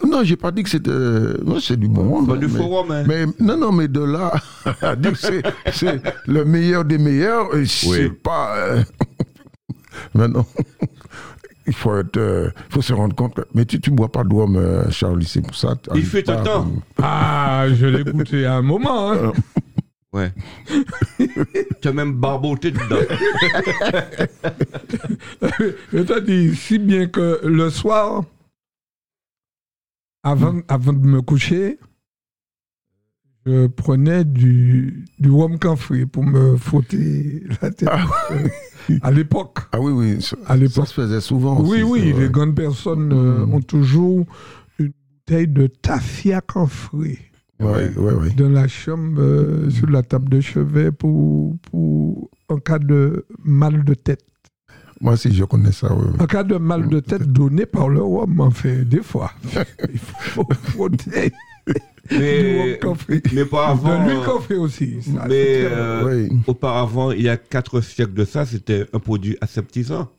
[0.08, 0.90] non, j'ai pas dit que c'était.
[0.90, 2.26] Non, c'est du bon.
[2.26, 4.32] Pas mais- du mais- forum, hein Mais non, non, mais de là
[4.82, 5.18] à dire que
[5.74, 8.10] c'est, le meilleur des meilleurs, et c'est Oui.
[8.24, 8.56] pas.
[8.58, 8.84] euh,
[10.16, 10.46] mais non.
[11.68, 13.34] Il faut, être, euh, il faut se rendre compte.
[13.34, 15.74] que- Mais tu ne bois pas de rhum, euh, Charlie, c'est pour ça.
[15.96, 16.62] Il fait un temps.
[16.64, 19.12] comme- Ah, je l'ai goûté à un moment.
[19.12, 19.34] hein.
[20.16, 20.32] Ouais.
[21.82, 22.96] tu as même barboté dedans.
[25.92, 28.24] Je te dis, si bien que le soir,
[30.24, 31.78] avant, avant de me coucher,
[33.46, 37.90] je prenais du, du rhum camphré pour me frotter la tête.
[38.32, 38.48] Euh,
[39.04, 39.60] à l'époque.
[39.72, 40.22] Ah oui, oui.
[40.22, 40.86] Ça, À l'époque.
[40.88, 41.60] ça se faisait souvent.
[41.62, 43.54] Oui, aussi, oui, les grandes personnes euh, Mm.
[43.54, 44.26] ont toujours
[44.80, 44.94] une
[45.28, 47.20] bouteille de tafia camphré
[47.60, 48.34] Oui, oui, oui.
[48.36, 53.84] dans la chambre, euh, sur la table de chevet pour, pour en cas de mal
[53.86, 54.26] de tête.
[55.02, 55.94] Moi aussi, je connais ça.
[55.94, 56.06] oui.
[56.20, 59.32] En cas de mal de tête donné par le rhum, en fait, des fois.
[59.94, 61.32] Il faut frotter
[62.12, 62.80] Mais,
[63.32, 65.02] mais auparavant, camphré aussi.
[65.02, 66.38] ça, mais euh, Oui.
[66.48, 70.10] auparavant, il y a quatre siècles de ça, c'était un produit aseptisant.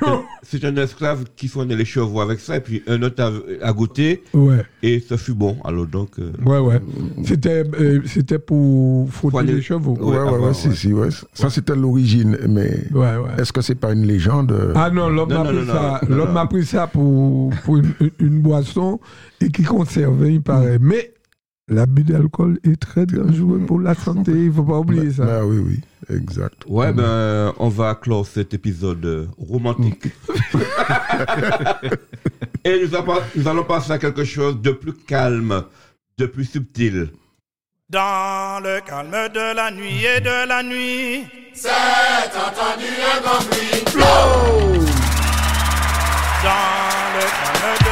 [0.42, 3.30] C'est un esclave qui fournait les chevaux avec ça, et puis un autre a,
[3.66, 5.56] a goûté, Ouais, et ça fut bon.
[5.64, 6.80] Alors donc, euh, ouais, ouais.
[7.24, 9.94] C'était, euh, c'était pour frotter Poiler- les chevaux.
[10.00, 10.74] Ouais, ouais, avant, ouais, si, ouais.
[10.74, 11.08] si, ouais.
[11.34, 12.36] Ça, c'était l'origine.
[12.48, 13.30] Mais Ouais, ouais.
[13.38, 16.00] est-ce que c'est pas une légende Ah non, l'homme Non, a non, pris non, ça,
[16.08, 16.40] non, l'homme non.
[16.40, 18.98] a pris ça pour, pour une, une- boisson
[19.40, 20.78] et qui conserve, il paraît.
[20.80, 21.11] Mais
[21.72, 25.40] l'abus d'alcool est très dangereux pour la santé, il ne faut pas oublier ça.
[25.40, 25.80] Ah oui, oui,
[26.14, 26.64] exact.
[26.66, 30.06] ouais, ben, on va clore cet épisode euh, romantique.
[32.64, 32.94] et nous,
[33.48, 35.64] allons passer à quelque chose de plus calme,
[36.18, 37.10] de plus subtil.
[37.88, 41.24] Dans le calme de la nuit et de la nuit.
[46.44, 46.50] Dans
[47.14, 47.91] le calme de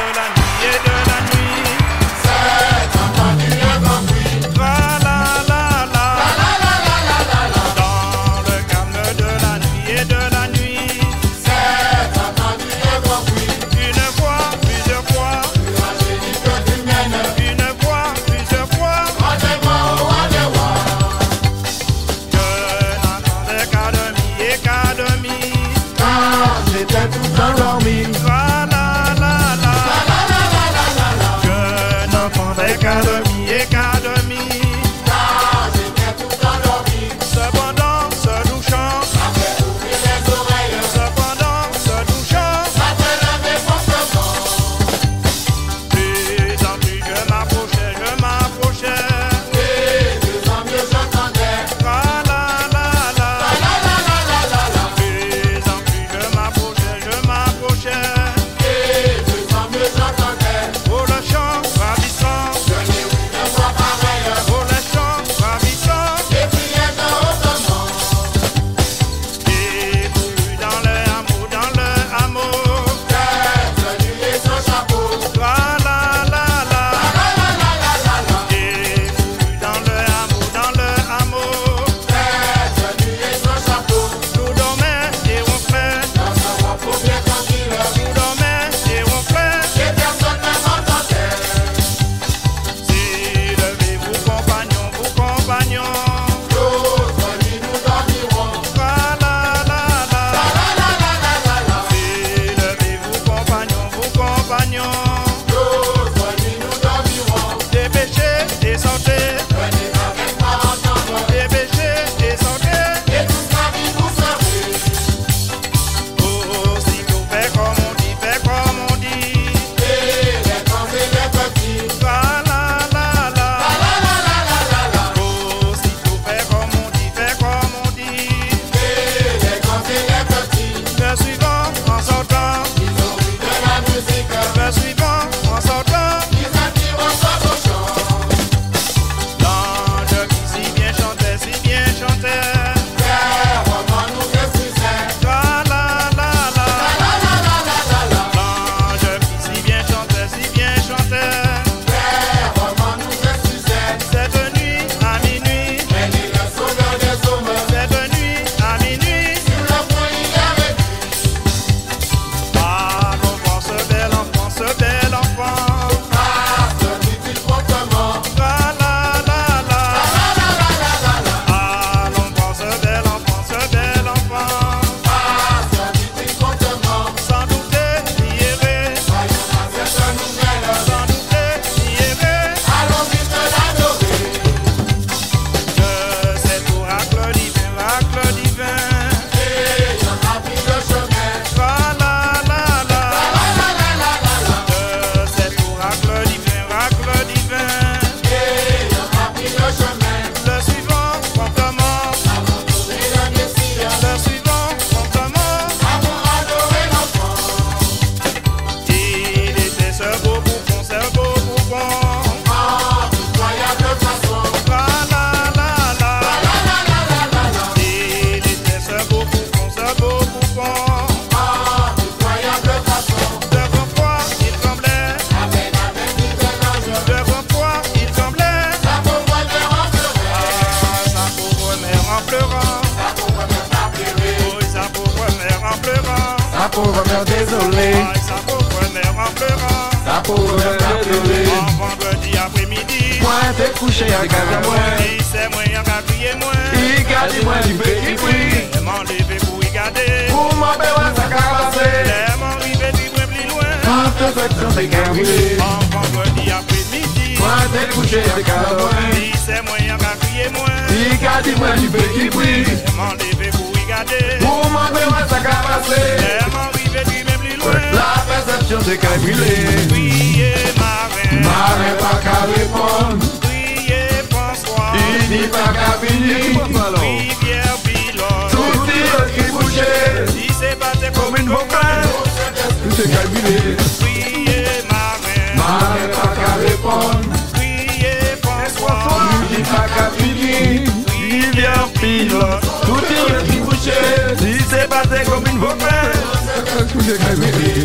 [294.71, 296.13] c'est pas tes comme une vocale.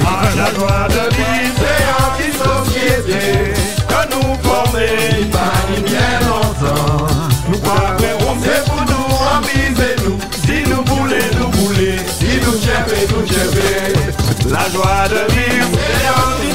[0.07, 3.55] à la loi de vie, c'est anti-société.
[3.89, 5.27] Que nous former.
[5.71, 7.07] Ni bien longtemps,
[7.49, 10.19] nous croirons c'est pour nous, amusez-nous.
[10.45, 14.51] Si nous voulons, nous voulons, si nous chefez, nous chefez.
[14.51, 15.69] La joie de vivre.
[15.75, 16.46] C'est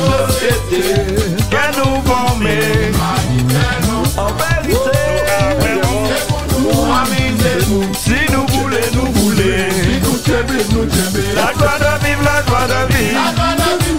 [12.61, 13.19] joie de vivre.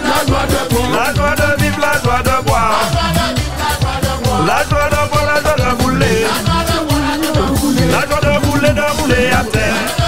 [0.03, 2.79] La joie de vivre, La joie de vivre, la joie de boire.
[4.45, 6.27] La joie de boire, la joie de bouler.
[7.91, 10.02] La joie de bouler, de bouler à terre.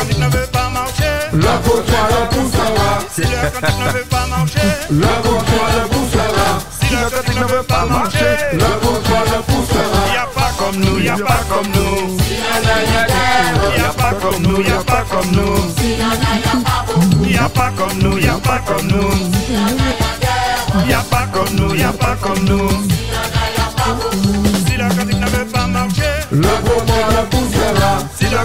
[0.00, 0.18] Nous.
[0.18, 1.04] ne veut pas marcher.
[1.32, 3.00] Le faux-toi, le poussera.
[3.12, 4.68] Si le cantique ne veut pas marcher.
[4.90, 6.48] Le faux-toi, le poussera.
[6.80, 8.36] Si le cantique ne veut pas marcher.
[8.52, 10.00] Le faux-toi, le poussera.
[10.12, 12.16] Y a pas comme nous, y a pas comme nous.
[13.76, 15.56] Y a pas comme nous, y a pas comme nous.
[17.28, 19.10] Y a pas comme nous, y a pas comme nous.
[20.88, 22.70] Y a pas comme nous, y a pas comme nous.
[24.66, 26.20] Si le cantique ne veut pas marcher.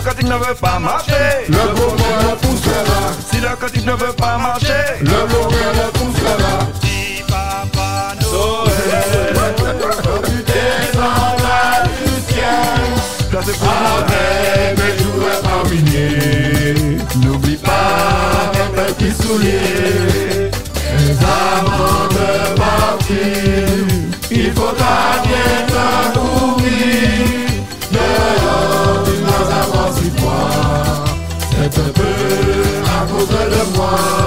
[0.06, 1.48] Cantique ne veut pas marcher.
[1.50, 3.00] Le faux-toi, le poussera.
[3.32, 5.00] Si le cantique ne veut pas marcher.
[5.02, 6.54] Le faux-toi, le poussera.
[6.82, 9.34] Dis papa Noël.
[10.26, 12.86] Tu descendras du ciel.
[13.36, 13.60] Avec
[14.78, 17.00] mes jouets parminiers.
[17.24, 20.52] N'oublie pas mes petits souliers.
[20.94, 23.55] Mais avant de partir,
[33.96, 34.25] de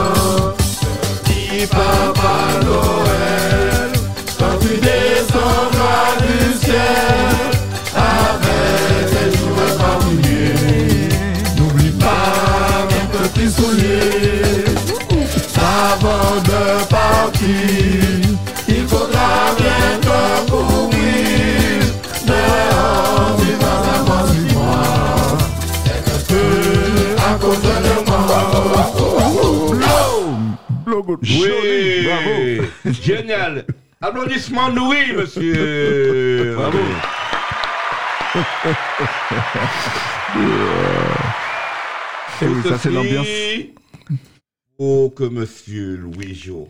[31.23, 32.69] Oui, bravo.
[33.03, 33.65] Génial.
[34.01, 36.55] Applaudissements nourris, monsieur.
[36.57, 36.79] Bravo.
[42.41, 43.27] Eh oui, ça c'est l'ambiance.
[44.79, 46.69] Oh, que monsieur Louis Jo.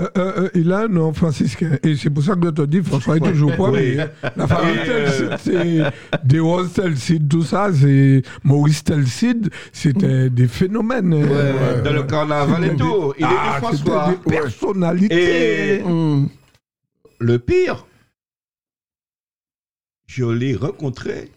[0.00, 1.76] Euh, euh, euh, il a un nom franciscain.
[1.82, 3.96] Et c'est pour ça que je te dis, François est toujours Oui.
[3.96, 4.78] mais la famille
[5.38, 5.82] c'est
[6.24, 11.12] des Roses Telcide, tout ça, c'est Maurice Telcide, c'était des phénomènes.
[11.14, 13.12] euh, Dans le carnaval et tout.
[13.18, 14.08] Il est Ah, François.
[14.24, 15.74] des personnalités.
[15.80, 15.84] Et
[17.18, 17.84] le pire,
[20.06, 21.30] je l'ai rencontré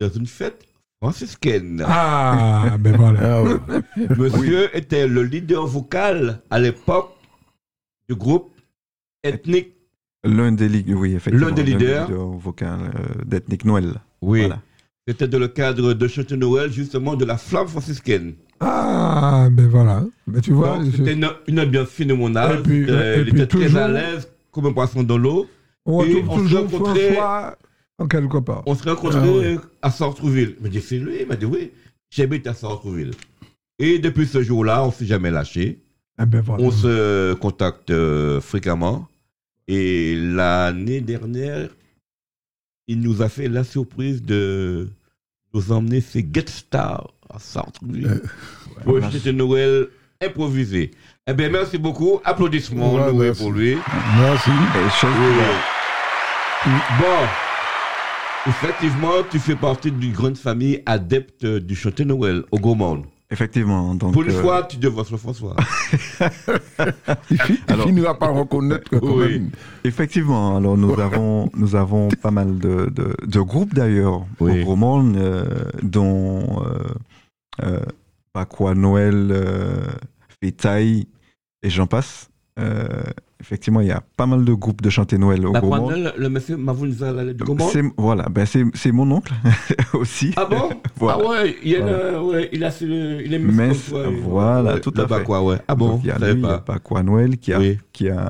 [0.00, 0.64] dans une fête
[1.02, 1.84] franciscaine.
[1.86, 3.42] Ah, ben voilà.
[4.16, 7.10] Monsieur était le leader vocal à l'époque
[8.08, 8.50] du groupe
[9.22, 9.74] ethnique.
[10.24, 11.46] L'un des leaders, oui, effectivement.
[11.48, 12.08] L'un des leaders.
[12.38, 13.94] vocal euh, d'Ethnique Noël.
[14.20, 14.40] Oui.
[14.40, 14.60] Voilà.
[15.06, 18.34] C'était dans le cadre de Château Noël, justement, de la flamme franciscaine.
[18.60, 20.04] Ah, ben voilà.
[20.26, 22.58] Ben, tu vois, C'était une, une ambiance phénoménale.
[22.58, 25.46] Et puis- Euh, et il puis était très à l'aise, comme un poisson dans l'eau.
[25.86, 27.58] on et retrouve on se rencontrait- François
[28.00, 28.62] en quelque part.
[28.66, 30.56] On se rencontrait à Sartrouville.
[30.58, 31.18] Il m'a dit, c'est lui.
[31.22, 31.70] Il m'a dit, oui.
[32.10, 33.12] j'habite à Sartreville.
[33.78, 35.78] Et depuis ce jour-là, on s'est jamais lâché.
[36.20, 36.64] Eh ben voilà.
[36.64, 39.08] On se contacte euh, fréquemment.
[39.68, 41.68] Et l'année dernière,
[42.86, 44.88] il nous a fait la surprise de
[45.54, 48.22] nous emmener ces Get Stars à Sartreville.
[48.84, 49.88] pour une fête de Noël
[50.22, 50.90] improvisée.
[51.26, 52.20] Eh bien, merci beaucoup.
[52.24, 53.42] Applaudissements Ouais, Noé, merci.
[53.42, 53.76] pour lui.
[54.18, 54.50] Merci.
[54.50, 55.10] Et chose
[56.66, 56.72] Oui.
[56.98, 57.26] Bon,
[58.50, 63.04] effectivement, tu fais partie d'une grande famille adepte du chanter Noël au Gaumont.
[63.30, 63.94] Effectivement.
[63.94, 64.78] Donc, Pour une euh, fois, tu
[65.10, 65.54] le François.
[67.30, 69.50] Il, Alors- finira par reconnaître que Oui.
[69.84, 74.62] Effectivement, alors nous avons nous avons pas mal de, de, de groupes d'ailleurs Oui.
[74.62, 75.44] au Roman, euh,
[75.82, 76.84] dont euh,
[77.64, 77.80] euh,
[78.34, 79.86] Bakwa Noël, euh,
[80.42, 81.06] Fétaille
[81.62, 82.30] et j'en passe.
[83.40, 85.90] Effectivement, il y a pas mal de groupes de chanter Noël au Bah, Gaumont.
[85.90, 89.32] le, le monsieur Mavounza là, du Gaumont C'est voilà, ben c'est c'est mon oncle
[89.94, 90.32] aussi.
[90.36, 90.70] Ah bon?
[90.96, 91.22] Voilà.
[91.24, 92.10] Ah ouais, il, Voilà.
[92.12, 95.22] le- ouais, il a le- il est Mais toi, il- voilà, ouais, tout à fait.
[95.22, 95.58] quoi, ouais.
[95.68, 96.64] Ah bon, Donc, il y a lui, pas.
[96.66, 97.78] Bakwa Noël qui a Oui.
[97.92, 98.28] qui a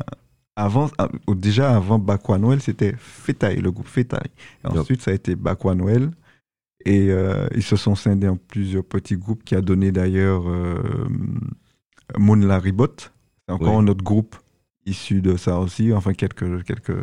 [0.57, 4.14] avant ah, déjà avant Bakwa Noël c'était Fétaille le groupe Yep.
[4.64, 6.11] ensuite ça a été Bakwa Noël
[6.85, 10.75] et euh, ils se sont scindés en plusieurs petits groupes qui a donné d'ailleurs euh,
[12.19, 13.85] Moon la Ribot c'est encore Oui.
[13.85, 14.37] un autre groupe
[14.89, 17.03] issu de ça aussi enfin quelques quelques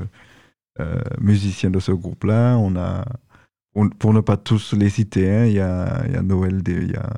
[0.80, 3.06] euh, musiciens de ce groupe là on a
[3.74, 6.62] pour, pour ne pas tous les citer hein, il y a il y a Noël
[6.64, 7.14] des il y a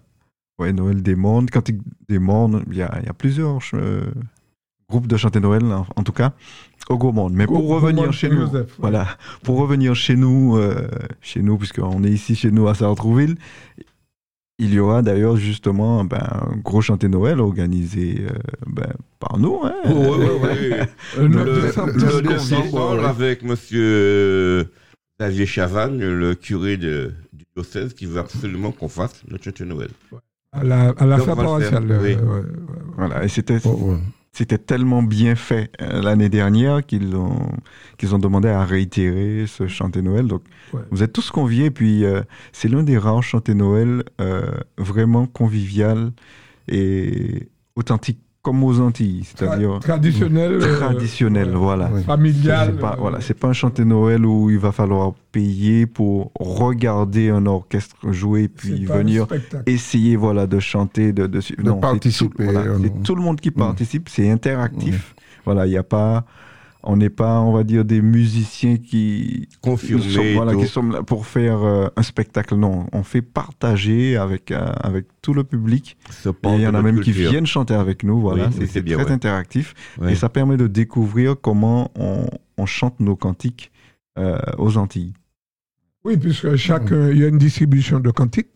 [0.60, 4.12] ouais, Noël des mondes Cantique des mondes il y a, il y a plusieurs euh,
[4.90, 6.34] groupes de chanter Noël en, en tout cas
[6.90, 8.66] au Gaumont mais pour revenir chez nous ouais.
[8.80, 9.08] voilà
[9.44, 10.88] pour revenir chez nous euh,
[11.22, 13.38] chez nous puisqu'on est ici chez nous à Sartrouville
[14.60, 18.34] il y aura d'ailleurs justement ben, un gros chanter Noël organisé euh,
[18.66, 19.74] ben, par nous hein.
[19.86, 20.80] Oh, ouais, ouais, ouais.
[20.82, 20.86] Euh,
[21.18, 21.52] Le, le le,
[22.16, 24.70] le le décembre, avec monsieur
[25.20, 29.90] Xavier Chavannes, le curé de, du diocèse, qui veut absolument qu'on fasse notre chantier Noël.
[30.54, 31.92] À la, à la Donc, fin le paroissiale.
[31.92, 32.16] euh, oui.
[32.16, 32.44] ouais, ouais, ouais.
[32.98, 33.98] voilà et c'était Oh, ouais.
[34.38, 37.50] C'était tellement bien fait euh, l'année dernière qu'ils ont,
[37.98, 40.28] qu'ils ont demandé à réitérer ce chanter Noël.
[40.28, 40.82] Donc, Ouais.
[40.92, 41.72] vous êtes tous conviés.
[41.72, 42.22] Puis, euh,
[42.52, 46.12] c'est l'un des rares chanter Noël euh, vraiment convivial
[46.68, 49.24] et authentique comme aux Antilles.
[49.26, 50.52] C'est-à-dire Tra- traditionnel.
[50.54, 51.50] euh, traditionnel.
[51.50, 51.56] ouais.
[51.58, 51.90] voilà.
[52.06, 52.70] Familial.
[52.76, 56.32] C'est pas, euh, voilà, c'est pas un chanter Noël où il va falloir payer pour
[56.40, 59.28] regarder un orchestre jouer puis venir
[59.66, 63.16] essayer voilà de chanter de, de, De non, c'est participer, tout, voilà, euh, c'est tout
[63.16, 63.54] le monde qui Mm.
[63.68, 65.14] participe c'est interactif
[65.46, 66.26] voilà il y a pas
[66.90, 70.04] on n'est pas on va dire des musiciens qui Confirmé.
[70.10, 72.56] sont, voilà, qui sont là pour faire euh, un spectacle.
[72.56, 75.98] Non on fait partager avec euh, avec tout le public.
[76.46, 78.50] Il y en a même qui viennent chanter avec nous voilà.
[78.58, 79.12] Oui, c'est- très ouais.
[79.12, 79.74] interactif.
[80.00, 80.14] Ouais.
[80.14, 82.28] et ça permet de découvrir comment on,
[82.58, 83.72] on chante nos cantiques
[84.18, 85.14] euh, aux Antilles.
[86.06, 88.48] Oui, puisque chaque, euh, il y a une distribution de cantiques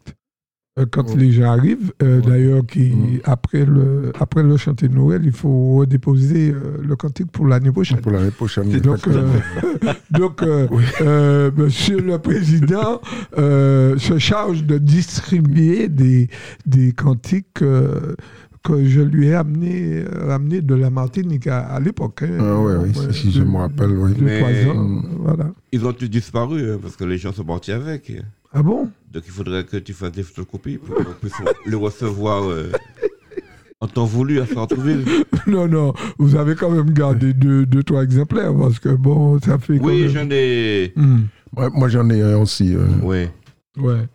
[0.92, 1.16] quand Ouais.
[1.18, 1.92] les gens arrivent.
[2.02, 2.22] Euh.
[2.22, 2.94] D'ailleurs, qui
[3.26, 7.72] après le après le chanter de Noël, il faut redéposer euh, le cantique pour l'année
[7.72, 8.00] prochaine.
[8.00, 8.70] Pour l'année prochaine.
[8.80, 9.28] Donc, euh,
[10.12, 10.68] donc euh,
[11.02, 13.02] euh, Monsieur le Président
[13.38, 16.30] euh, se charge de distribuer des,
[16.66, 18.16] des cantiques euh,
[18.64, 22.22] que je lui ai amené, ramené de la Martinique à, à l'époque.
[22.24, 22.38] hein.
[22.40, 24.12] Ah ouais, oui, Ouais, si- je me rappelle, oui.
[24.22, 25.52] Mais- trois ans, voilà.
[25.72, 28.12] Ils ont tous disparu hein, parce que les gens sont partis avec.
[28.54, 28.90] Ah bon?
[29.12, 31.34] Donc il faudrait que tu fasses des photocopies pour qu'on puisse
[31.66, 32.72] le recevoir euh,
[33.80, 35.06] en temps voulu à Sartreville.
[35.48, 39.58] Non, non, vous avez quand même gardé deux, deux trois exemplaires parce que bon, ça
[39.58, 40.94] fait quand Oui, même- j'en ai.
[40.96, 41.22] Hmm,
[41.58, 42.76] Ouais, moi, j'en ai un aussi.
[42.76, 42.86] euh.
[43.02, 43.26] Oui.
[43.78, 44.08] ouais.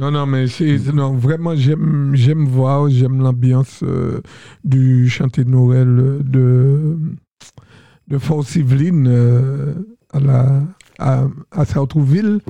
[0.00, 4.20] Non, non, mais c'est non, vraiment, j'aime, j'aime voir, j'aime l'ambiance euh,
[4.64, 6.96] du chanter de Noël euh, de
[8.08, 9.74] de Fort Yveline euh,
[10.12, 10.62] à la
[10.98, 12.40] à, à Sartrouville.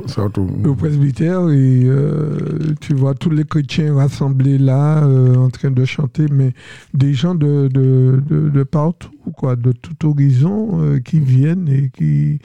[0.65, 5.85] Au presbytère et euh, tu vois tous les chrétiens rassemblés là euh, en train de
[5.85, 6.53] chanter mais
[6.93, 11.91] des gens de, de, de, de partout quoi de tout horizon euh, qui viennent et
[11.91, 12.39] qui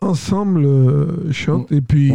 [0.00, 0.66] ensemble
[1.32, 1.70] chantent.
[1.72, 2.12] Et puis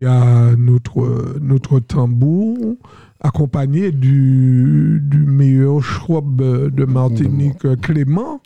[0.00, 2.76] il y a notre notre tambour
[3.20, 6.36] accompagné du, du meilleur schwab
[6.70, 8.40] de Martinique Clément.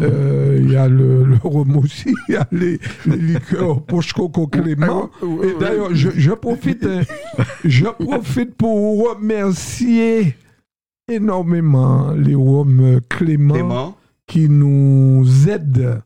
[0.00, 4.12] Euh, il y a le, le rhum aussi il y a les, les liqueurs Poche
[4.12, 5.10] Coco Clément.
[5.42, 7.02] Et d'ailleurs, je, je profite, hein,
[7.64, 10.34] je profite pour remercier
[11.08, 13.96] énormément les Roms Clément, Clément.
[14.26, 16.02] qui nous aident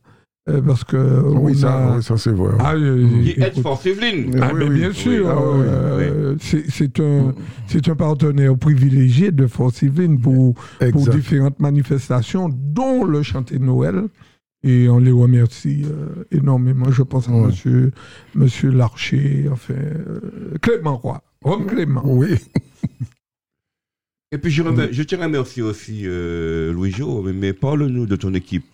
[0.67, 2.55] parce que Oui, on ça, a- oui, ça c'est vrai.
[2.59, 3.53] Ah, euh, Qui aide
[3.87, 4.39] Yveline.
[4.43, 4.95] ah, Oui, oui, bien oui.
[4.95, 5.65] sûr, Ah, oui, oui.
[5.69, 7.35] euh, c'est c'est un,
[7.67, 10.55] c'est un partenaire privilégié de Force Yveline pour,
[10.93, 14.05] pour différentes manifestations, dont le chanter de Noël.
[14.65, 16.91] Et on les remercie euh, énormément.
[16.91, 17.47] Je pense à Ouais.
[17.47, 17.93] monsieur,
[18.35, 20.21] monsieur Larcher, enfin, euh,
[20.61, 21.23] Clément Roy.
[21.45, 22.03] Rome Clément.
[22.05, 22.31] Oui.
[24.33, 28.07] Et puis je, remer- je tiens à remercier aussi euh, Louis Jo, mais, mais parle-nous
[28.07, 28.67] de ton équipe.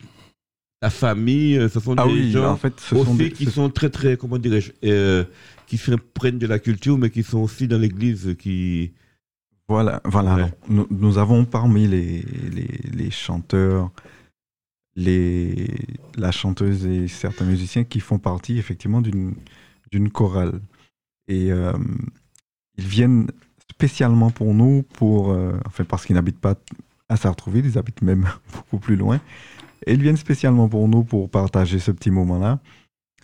[0.85, 3.33] Ta famille, euh, ce sont Ah des oui, gens en fait, ce aussi sont des,
[3.33, 5.25] qui sont très très, comment dirais-je, euh,
[5.67, 8.93] qui se prennent de la culture, mais qui sont aussi dans l'église, qui...
[9.67, 10.35] Voilà, voilà.
[10.35, 10.53] Ouais.
[10.69, 12.21] nous, nous avons parmi les,
[12.53, 13.91] les, les chanteurs,
[14.95, 15.71] les,
[16.19, 19.33] la chanteuse et certains musiciens qui font partie effectivement d'une
[19.91, 20.61] d'une chorale.
[21.29, 21.73] Et euh,
[22.77, 23.29] ils viennent
[23.71, 26.57] spécialement pour nous, pour, euh, enfin parce qu'ils n'habitent pas
[27.09, 29.19] à Sartrouville, ils habitent même beaucoup plus loin.
[29.87, 32.61] Et ils viennent spécialement pour nous pour partager ce petit moment-là,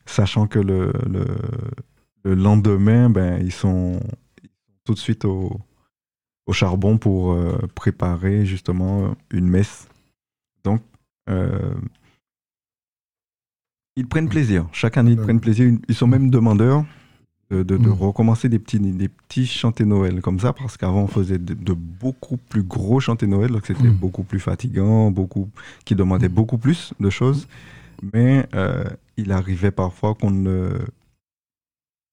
[0.06, 1.24] sachant que le, le,
[2.24, 4.00] le lendemain, ben, ils sont
[4.84, 5.58] tout de suite au,
[6.46, 9.88] au charbon pour euh, préparer justement une messe.
[10.64, 10.82] Donc,
[11.28, 11.74] euh,
[13.96, 14.68] ils prennent plaisir.
[14.72, 15.72] Chaque année, ils prennent plaisir.
[15.88, 16.84] Ils sont même demandeurs
[17.50, 17.92] de, de- de Mm.
[17.92, 21.72] recommencer des petits, des petits chantés Noël comme ça, parce qu'avant, on faisait de, de
[21.72, 23.94] beaucoup plus gros chantés Noël, donc c'était Mm.
[23.94, 25.48] beaucoup plus fatigant, beaucoup,
[25.84, 27.48] qui demandait beaucoup plus de choses.
[28.14, 28.84] Mais euh,
[29.16, 30.46] il arrivait parfois qu'on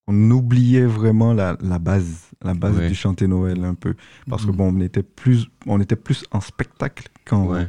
[0.10, 2.88] on oubliait vraiment la, la base, la base Ouais.
[2.88, 3.94] du chanté Noël un peu.
[4.30, 7.68] Parce que bon, on était plus, on était plus en spectacle qu'en Ouais.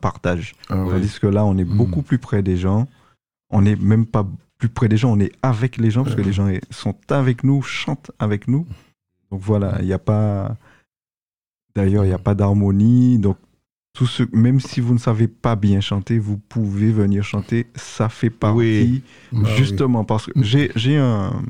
[0.00, 0.54] partage.
[0.68, 0.90] Ah ouais.
[0.90, 2.86] Tandis que là, on est beaucoup plus près des gens.
[3.50, 4.26] On n'est même pas
[4.62, 7.42] plus près des gens, on est avec les gens parce que les gens sont avec
[7.42, 8.64] nous, chantent avec nous.
[9.32, 10.56] Donc voilà, il n'y a pas.
[11.74, 13.18] D'ailleurs, il n'y a pas d'harmonie.
[13.18, 13.38] Donc,
[13.92, 14.22] tout ce...
[14.32, 17.66] même si vous ne savez pas bien chanter, vous pouvez venir chanter.
[17.74, 19.02] Ça fait partie Oui.
[19.32, 19.50] Ah oui.
[19.56, 21.42] Justement, parce que j'ai un,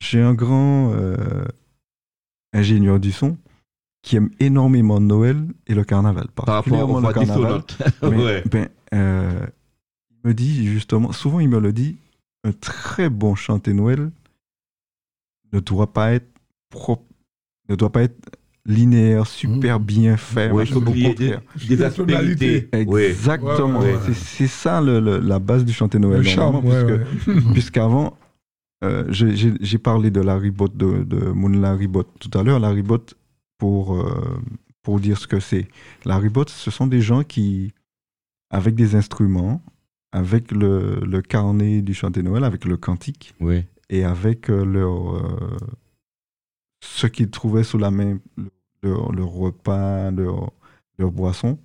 [0.00, 1.44] j'ai un grand euh,
[2.54, 3.36] ingénieur du son
[4.00, 6.28] qui aime énormément Noël et le carnaval.
[6.34, 7.62] Par rapport voix carnaval.
[8.02, 8.42] Mais, ouais.
[8.50, 9.46] ben, euh,
[10.12, 11.98] il me dit justement, souvent il me le dit,
[12.44, 14.10] un très bon chanté Noël
[15.52, 16.28] ne doit pas être
[16.70, 17.04] propre,
[17.68, 18.30] ne doit pas être
[18.64, 20.48] linéaire, super bien fait.
[20.50, 21.40] Faut au des, contraire.
[21.68, 22.56] des Personnalité.
[22.72, 22.78] aspérités.
[23.08, 23.78] Exactement.
[23.80, 26.18] Ouais, ouais, C'est- C'est ça le- le- la base du chanté Noël.
[26.18, 27.34] Le charme, normalement, ouais, puisque- ouais.
[27.52, 28.16] Puisqu'avant,
[28.84, 32.58] euh, j'ai- parlé de la ribot de, de Moon Ribot tout à l'heure.
[32.58, 32.98] La ribot,
[33.58, 34.36] pour, euh,
[34.82, 35.68] pour dire ce que c'est.
[36.04, 37.72] La ribot, ce sont des gens qui,
[38.50, 39.62] avec des instruments,
[40.16, 43.34] avec le, le carnet du chanté Noël, avec le cantique,
[43.90, 45.56] et avec euh, leur, euh,
[46.82, 48.18] ce qu'ils trouvaient sous la main,
[48.82, 50.52] leur, leur repas, leur,
[50.98, 51.58] leur boisson,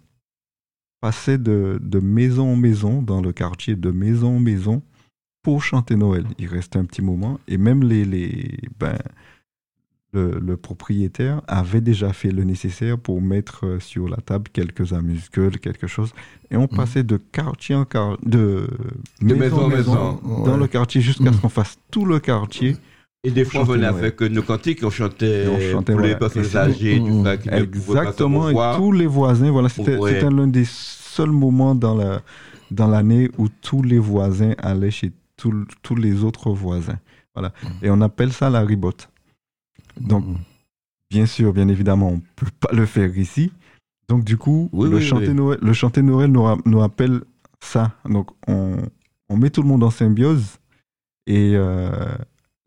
[1.00, 4.84] passaient de, de maison en maison dans le quartier, de maison en maison,
[5.44, 6.26] pour chanter Noël.
[6.38, 8.98] Il restait un petit moment, et même les, les, ben,
[10.14, 14.94] le, le propriétaire avait déjà fait le nécessaire pour mettre euh, sur la table quelques
[14.94, 16.12] amuse-gueules, quelque chose,
[16.50, 18.68] et on passait de quartier en quartier, de,
[19.22, 20.58] De maison en maison en maison, maison, dans ouais.
[20.60, 22.76] le quartier jusqu'à ce qu'on fasse tout le quartier
[23.24, 26.02] Et des fois, on venait avec euh, nos cantiques, on chantait, Et on chantait, pour
[26.02, 26.30] les voilà.
[26.30, 30.20] personnes âgées, tout ça, qui Exactement, et tous les voisins, voilà, c'était Ouais.
[30.22, 32.22] l'un des seuls moments dans la
[32.72, 35.54] dans l'année où tous les voisins allaient chez tous
[35.84, 37.00] tous les autres voisins.
[37.36, 37.52] Voilà.
[37.82, 39.10] Et on appelle ça la ribote.
[40.00, 40.38] Donc, Mhm.
[41.10, 43.52] bien sûr, bien évidemment, on peut pas le faire ici.
[44.08, 45.34] Donc, du coup, Oui, le, oui, chanter oui.
[45.36, 47.22] Noël, le chanter Noël nous, ra- nous appelle
[47.60, 47.94] ça.
[48.06, 48.78] Donc, on,
[49.30, 50.58] on met tout le monde en symbiose
[51.28, 51.92] et euh,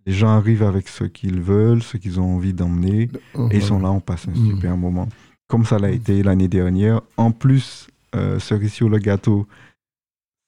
[0.07, 3.11] les gens arrivent avec ce qu'ils veulent, ce qu'ils ont envie d'emmener.
[3.51, 4.47] Et ils sont là, on passe un Mm.
[4.51, 5.09] super moment.
[5.49, 7.03] Comme ça l'a été l'année dernière.
[7.19, 9.47] En plus, euh, cerise sur le gâteau,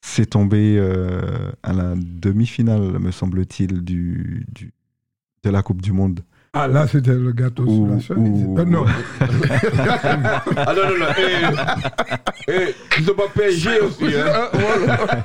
[0.00, 4.72] c'est tombé euh, à la demi-finale, me semble-t-il, du, du-
[5.42, 6.20] de la Coupe du Monde.
[6.58, 8.44] Ah, là, c'était le gâteau Ou- sur la cerise.
[8.46, 8.84] ou- Euh, non.
[10.56, 11.06] Ah non, non, non.
[12.48, 14.04] Eh, eh, ils sont pas PSG aussi.
[14.04, 14.24] Hein.
[14.32, 15.24] Ah, voilà.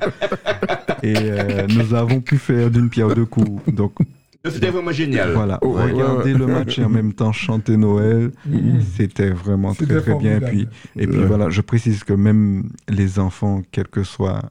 [1.04, 3.62] Et euh, nous avons pu faire d'une pierre deux coups.
[3.74, 3.94] Donc
[4.46, 5.32] C'était vraiment génial.
[5.34, 6.40] voilà, Oh, regarder ouais.
[6.40, 8.32] le match et en même temps chanter Noël,
[8.96, 10.38] c'était vraiment très très bien.
[10.38, 10.70] Et puis, formidable.
[10.98, 11.26] et puis Ouais.
[11.26, 14.42] voilà, je précise que même les enfants, quel que soit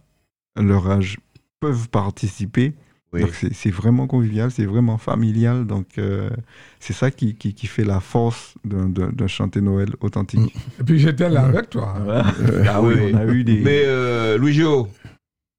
[0.56, 1.18] leur âge,
[1.60, 2.74] peuvent participer.
[3.12, 3.22] Oui.
[3.52, 5.66] C'est vraiment convivial, c'est vraiment familial.
[5.66, 6.30] Donc euh,
[6.78, 10.54] c'est ça qui, qui, qui fait la force d'un- chanter Noël authentique.
[10.80, 11.94] Et puis j'étais là avec toi.
[12.68, 12.94] Ah oui.
[13.12, 13.61] On a eu des.
[13.61, 14.38] Mais euh,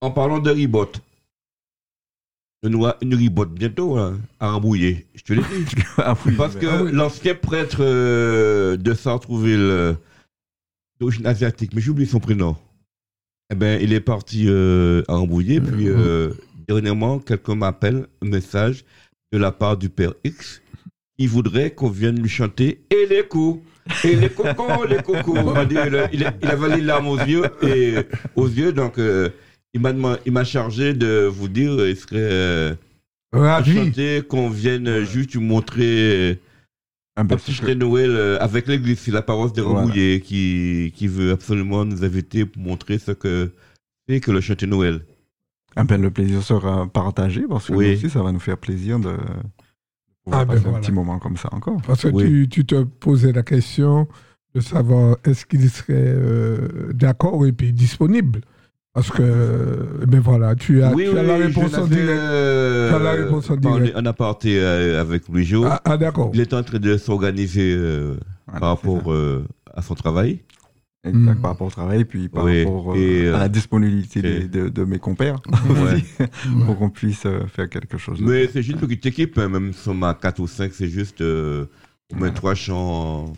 [0.01, 0.89] en parlant de ribot,
[2.63, 5.05] on aura une ribot bientôt hein, à Rambouillet.
[5.15, 5.75] Je te l'ai dit.
[5.97, 6.91] Ah oui, Parce que Ah oui.
[6.93, 9.93] l'ancien prêtre euh, de Sartrouville, euh,
[10.99, 12.55] d'origine asiatique, mais j'oublie son prénom,
[13.51, 15.59] eh ben, il est parti euh, à Rambouillet.
[15.59, 16.31] Puis euh,
[16.75, 18.83] dernièrement, quelqu'un m'appelle un message
[19.31, 20.61] de la part du père X.
[21.17, 23.63] Il voudrait qu'on vienne lui chanter et les coups.
[24.03, 25.35] Et les cocos, les cocos,
[26.13, 27.95] il, a- il avait les larmes aux yeux, et,
[28.35, 29.29] aux yeux donc euh,
[29.73, 29.81] il
[30.31, 32.75] m'a chargé de vous dire, il serait euh,
[33.33, 33.91] Ravi.
[34.29, 36.39] qu'on vienne juste vous montrer
[37.15, 39.81] Ah, un ben, petit de Noël euh, avec l'église, c'est la paroisse de Voilà.
[39.81, 43.51] Rambouillet qui, qui veut absolument nous inviter pour montrer ce que
[44.07, 45.01] c'est que le de Noël.
[45.75, 47.87] Ah ben, le plaisir sera partagé parce que Oui.
[47.91, 49.15] nous aussi, ça va nous faire plaisir de
[50.23, 50.77] pouvoir Ah ben passer voilà.
[50.77, 51.81] un petit moment comme ça encore.
[51.87, 52.23] Parce que Oui.
[52.25, 54.07] tu, tu te posais la question
[54.53, 58.41] de savoir est-ce qu'il serait euh, d'accord et puis disponible.
[58.93, 62.09] Parce que, euh, ben voilà, tu as, oui, tu oui, as la réponse en direct.
[62.09, 63.97] euh, Tu as la réponse en parlé direct.
[63.97, 65.63] en aparté euh, avec Louis Jo.
[65.65, 66.31] Ah, ah, d'accord.
[66.33, 68.17] Il est en train de s'organiser euh,
[68.47, 70.41] Voilà, par rapport euh, à son travail.
[71.03, 71.09] Ça.
[71.09, 71.41] Exact, Mm.
[71.41, 74.47] par rapport au travail, puis par Oui, rapport euh, et, euh, à la disponibilité et-
[74.47, 75.39] de, de mes compères
[75.69, 76.03] Ouais.
[76.65, 78.19] pour qu'on puisse euh, faire quelque chose.
[78.21, 80.87] Mais c'est juste une petite équipe, hein, même si on a 4 ou 5, c'est
[80.89, 81.65] juste euh,
[82.13, 83.33] au moins 3 chants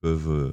[0.00, 0.50] peuvent.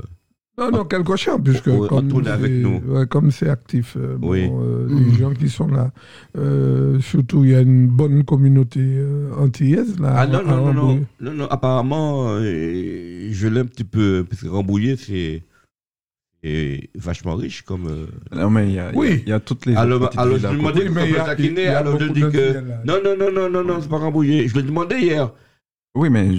[0.60, 2.82] Non, non, quelque chose, puisque on- comme avec c'est- nous.
[2.88, 5.06] ouais, comme c'est actif, euh, bon, euh, Mm.
[5.06, 5.92] les gens qui sont là,
[6.36, 10.16] euh, surtout il y a une bonne communauté euh, antillaise là.
[10.18, 14.26] Ah non, à non, non, non, non, non, apparemment, euh, je l'ai un petit peu,
[14.28, 15.44] parce que Rambouillet, c'est
[16.96, 17.88] vachement riche comme.
[17.88, 19.22] euh, Non, mais il y a, Oui.
[19.26, 20.80] il y a toutes les Alors, alors je à lui côté.
[20.86, 22.60] demandais Oui, mais comment il y a- taquiner, il y a alors je dis que.
[22.86, 24.48] Non, non, non, non, non, non, c'est pas Rambouillet.
[24.48, 25.32] Je l'ai demandé hier.
[25.96, 26.30] Oui, mais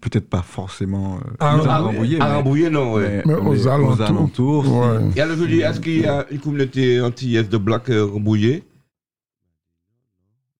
[0.00, 3.22] peut-être pas forcément euh, Ah, à ah, Rambouillet, À mais- Rambouillet, non, ouais.
[3.26, 4.00] mais- Mais aux mais alentours.
[4.02, 5.10] alentours, si- Ouais.
[5.16, 8.62] Et alors je dis, est-ce qu'il y a une communauté antillaise de Black euh, Rambouillet?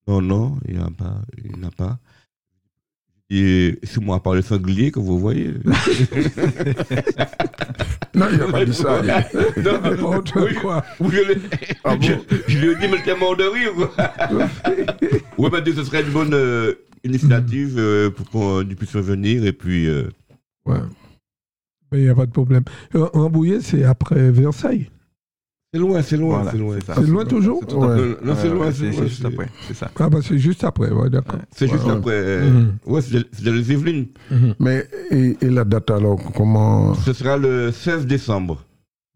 [0.06, 1.22] Non, non, il n'y en a pas.
[1.42, 1.98] Il n'y en a pas.
[3.30, 5.54] Et c'est moi par le sanglier que vous voyez.
[8.14, 9.02] Non, il n'a pas dit ça.
[9.02, 10.84] non, N'importe quoi.
[11.00, 11.18] je,
[11.82, 12.06] Ah bon
[12.46, 13.72] je, lui ai dit, mais t'es mort de rire.
[15.38, 19.52] oui, mais ce serait une bonne euh, initiative euh, pour qu'on nous puissions venir et
[19.52, 19.88] puis.
[19.88, 20.08] euh,
[20.64, 20.78] Ouais.
[21.92, 22.62] Il n'y a pas de problème.
[22.94, 24.90] Rambouillet, c'est après Versailles.
[25.74, 26.76] C'est loin, c'est loin, Voilà, c'est loin.
[26.94, 29.90] c'est loin toujours Non, c'est loin, c'est loin, juste après, c'est ça.
[29.98, 31.40] Ah bah c'est juste après, ouais, d'accord.
[31.50, 31.90] C'est juste Ouais.
[31.90, 32.12] après.
[32.14, 32.76] euh, Mhm.
[32.86, 34.06] Ouais, c'est les Yvelines.
[34.30, 34.54] Mhm.
[34.60, 36.94] Mais, et, et la date alors, comment?
[36.94, 38.64] Ce sera le 16 décembre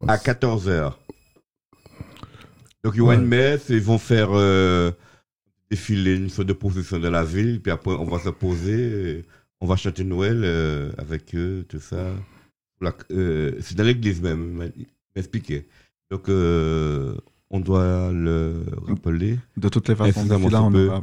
[0.09, 0.95] à 14h.
[2.83, 4.91] Donc il y aura une messe, et ils vont faire euh,
[5.71, 9.25] défiler une sorte de procession dans la ville, puis après on va se poser,
[9.61, 12.07] on va chanter Noël euh, avec eux, tout ça.
[13.13, 14.87] Euh, c'est dans l'église même, il
[16.11, 17.15] Donc euh,
[17.51, 19.39] on doit le rappeler.
[19.57, 20.89] De toutes les façons, là, on peu.
[20.89, 21.03] aura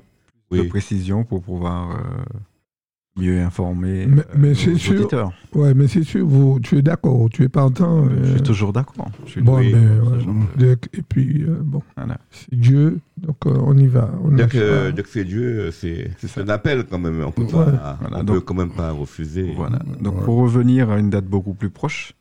[0.49, 0.67] plus de Oui.
[0.69, 5.31] précisions pour pouvoir euh, mieux informer Mais- euh, mais nos sûr, auditeurs.
[5.53, 8.09] Ouais, mais c'est sûr, vous, tu es d'accord, tu es partant.
[8.09, 9.09] Je euh, suis toujours d'accord.
[9.25, 10.23] Je suis Bon, Oui, ben, ouais.
[10.25, 12.17] Donc, Et puis, euh, bon, Voilà.
[12.31, 14.09] c'est Dieu, donc euh, on y va.
[14.23, 17.23] On Dès que, dès que c'est Dieu, c'est un appel quand même.
[17.25, 17.51] On peut Ouais.
[17.51, 19.51] pas, Voilà, on donc- peut quand même pas refuser.
[19.55, 19.79] Voilà.
[20.01, 20.25] Donc, Ouais.
[20.25, 22.13] pour revenir à une date beaucoup plus proche,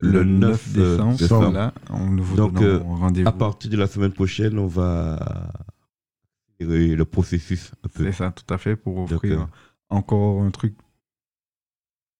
[0.00, 3.28] le 9 décembre, on vous Donc, euh, rendez-vous.
[3.28, 5.52] À partir de la semaine prochaine, on va
[6.60, 8.04] le processus un peu.
[8.04, 9.44] C'est ça, tout à fait, pour offrir euh,
[9.90, 10.74] encore un truc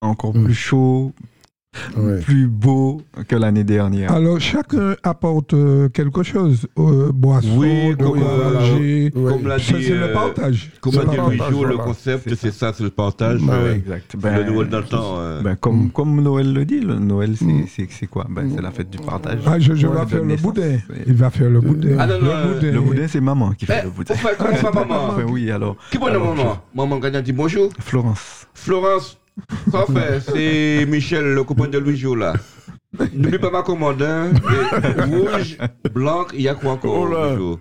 [0.01, 1.13] encore plus chaud,
[1.97, 2.19] Ouais.
[2.21, 4.13] plus beau que l'année dernière.
[4.13, 6.67] Alors, chacun apporte euh, quelque chose.
[6.79, 9.11] Euh, boisson, Oui, comme, euh.
[9.15, 10.71] Comme l'a Ça, dit, c'est le euh, partage.
[10.81, 11.43] comme l'a le dit.
[11.51, 12.73] Louis le concept, C'est ça.
[12.75, 13.41] c'est le partage.
[13.43, 14.15] Bah euh, exact.
[14.15, 15.15] le Ben, Noël dans le temps.
[15.19, 15.43] euh.
[15.43, 15.91] ben, comme, Mm.
[15.91, 18.07] comme Noël le dit, le Noël, c'est Mm.
[18.11, 18.27] quoi?
[18.29, 19.39] Ben, C'est la fête du partage.
[19.47, 20.79] Ah, je, vais faire le boudin.
[21.07, 21.97] Il va faire le boudin.
[21.99, 22.73] Ah, non, non, le boudin.
[22.73, 24.15] Le boudin, c'est maman qui fait Eh, le boudin.
[24.15, 25.09] on fait comme ça, maman?
[25.11, 26.59] Enfin, oui, alors, Qui bonne maman?
[26.75, 27.71] Maman Gagnon dit bonjour?
[27.81, 28.47] Florence.
[28.55, 29.19] Florence,
[29.93, 32.35] fait C'est Michel, le copain de Louis Jo, là.
[33.15, 34.31] N'oublie pas ma commande, hein.
[35.07, 35.59] Rouge,
[35.93, 37.59] blanc, il y a quoi encore Oh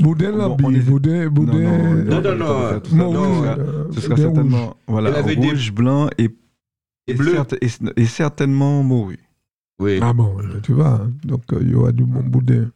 [0.00, 1.58] Boudin bon, la hésite- boudin, boudin.
[2.04, 6.08] Non, non, Non, non, non, non, rouge, euh, euh, Ce sera certainement voilà, rouge, blanc
[6.18, 6.30] et,
[7.06, 7.36] Et bleu.
[7.60, 9.20] et, et certainement morue.
[9.78, 10.00] Oui.
[10.02, 11.12] Ah bon, tu vois, hein.
[11.24, 12.70] donc euh, il y aura du bon boudin.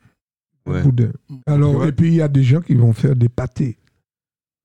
[0.67, 0.83] Ouais.
[0.83, 1.11] boudin.
[1.47, 3.79] Alors, et puis il y a des gens qui vont faire des pâtés.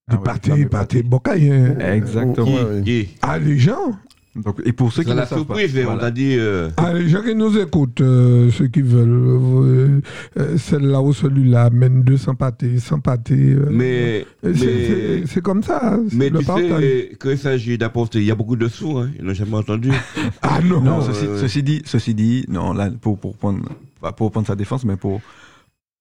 [0.07, 1.03] Ah ouais, pâtés, fameux pâtés pâtés.
[1.09, 1.51] bocaille.
[1.51, 1.77] hein.
[1.93, 2.45] Exactement.
[2.45, 3.97] Qui- Ouais, qui Ah, les gens
[4.35, 6.35] Donc, et pour ceux qui ne la savent pas, surprise, on t'a dit.
[6.37, 10.01] euh, Ah, les gens qui nous écoutent, euh, ceux qui veulent, euh,
[10.37, 13.33] euh, celle-là ou celui-là amène 200 pâtés, 100 pâtés.
[13.53, 16.81] euh, Mais, euh, c'est- comme ça, hein, mais le tu partage.
[16.81, 19.09] sais, quand il s'agit d'apporter, il y a beaucoup de sous, hein.
[19.17, 19.89] Ils n'ont jamais entendu.
[20.43, 21.37] Ah non, Non, Ouais, ceci, ouais.
[21.39, 23.63] ceci dit, ceci dit, non, là, pour, pour prendre,
[24.01, 25.21] pas pour prendre sa défense, mais pour,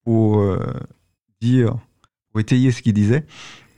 [0.05, 0.59] pour euh,
[1.41, 1.77] dire,
[2.33, 3.25] pour étayer ce qu'il disait,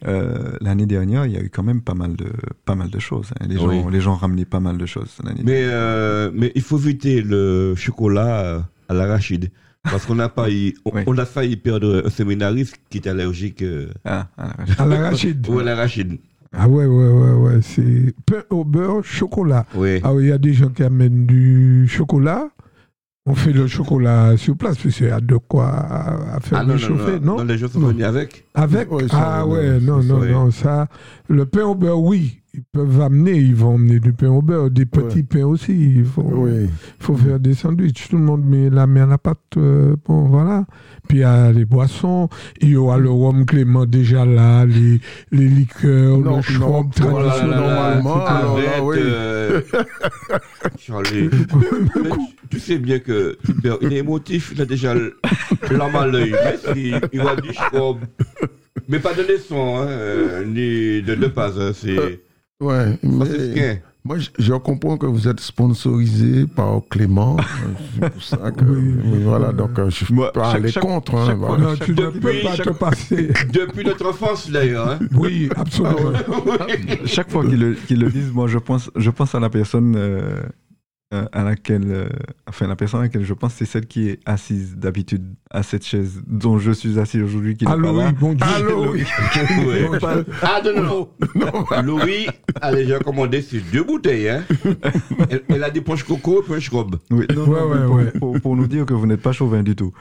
[0.06, 2.26] euh, l'année dernière, il y a eu quand même pas mal de,
[2.64, 3.30] pas mal de choses.
[3.40, 3.46] hein.
[3.48, 3.82] Les, gens, Oui.
[3.90, 7.74] les gens ramenaient pas mal de choses l'année Mais, euh, mais il faut éviter le
[7.76, 9.50] chocolat euh, à l'arachide.
[9.82, 11.02] Parce qu'on a failli, on, Oui.
[11.06, 13.88] on a failli perdre un séminariste qui est allergique euh.
[14.04, 14.28] Ah,
[14.78, 15.46] à l'arachide.
[15.48, 16.18] ou à l'arachide.
[16.52, 17.58] Ah ouais, ouais, ouais, ouais.
[17.62, 19.64] C'est pain au beurre, chocolat.
[19.74, 20.00] Oui.
[20.02, 22.48] Ah oui, il y a des gens qui amènent du chocolat.
[23.28, 26.62] On fait le chocolat sur place, puisqu'il y a de quoi à, à faire Ah
[26.62, 27.88] non, non, réchauffer, non, non, non, les gens sont Non.
[27.88, 28.44] venus avec.
[28.54, 28.88] Avec?
[29.10, 30.86] Ah ouais, ouais, non, non, non, ça.
[31.28, 32.40] Le pain au beurre, oui.
[32.54, 35.74] Ils peuvent amener, ils vont emmener du pain au beurre, des petits pains aussi.
[35.96, 36.70] Il faut, Oui.
[36.98, 38.08] faut faire des sandwichs.
[38.08, 39.36] Tout le monde met la main à la pâte.
[39.58, 40.64] euh, bon, voilà.
[41.06, 42.30] Puis il y a les boissons.
[42.62, 45.00] Il y aura le rhum clément déjà là, les,
[45.32, 47.58] les liqueurs, Non, le schwab traditionnel.
[47.60, 48.96] normalement, alors là, oui.
[49.00, 49.60] euh,
[50.78, 51.28] Charlie.
[52.50, 56.34] Tu, sais bien que Hubert, il est émotif, il a déjà l'âme à l'œil.
[56.76, 57.36] Il va.
[58.88, 61.58] Mais pas de naissance, hein, euh, ni de, de base.
[61.60, 62.20] hein, c'est
[62.60, 63.52] Ouais, franciscain.
[63.56, 67.36] mais moi, je, je comprends que vous êtes sponsorisé par Clément.
[68.00, 68.64] C'est pour ça que.
[68.64, 68.94] Oui.
[69.04, 71.14] oui, voilà, donc euh, je ne Moi, peux pas chaque- aller chaque- contre.
[71.16, 71.64] hein, chaque voilà.
[71.64, 73.28] Non, tu ne Depuis peux pas chaque- te passer.
[73.52, 74.88] Depuis notre enfance, d'ailleurs.
[74.88, 74.98] Hein.
[75.14, 76.12] Oui, absolument.
[77.06, 77.58] Chaque fois qu'ils
[77.98, 80.40] le, disent, moi je pense, je pense à la personne euh,
[81.14, 82.08] euh, à laquelle, euh,
[82.48, 85.84] enfin la personne à laquelle je pense, c'est celle qui est assise d'habitude à cette
[85.86, 88.46] chaise dont je suis assis aujourd'hui, Allô, pas oui, bon Dieu.
[88.56, 89.04] Allô, oui.
[89.66, 89.88] Ouais.
[90.42, 91.82] Ah non, non, non.
[91.82, 92.26] Louis
[92.60, 94.28] a déjà commandé ses deux bouteilles.
[94.30, 94.42] Hein.
[95.30, 96.96] Elle, elle a des poches coco et poches robe.
[97.10, 98.10] Oui, non, Ouais, non, ouais, mais pour, ouais.
[98.18, 99.92] pour- pour nous dire que vous n'êtes pas chauvin du tout.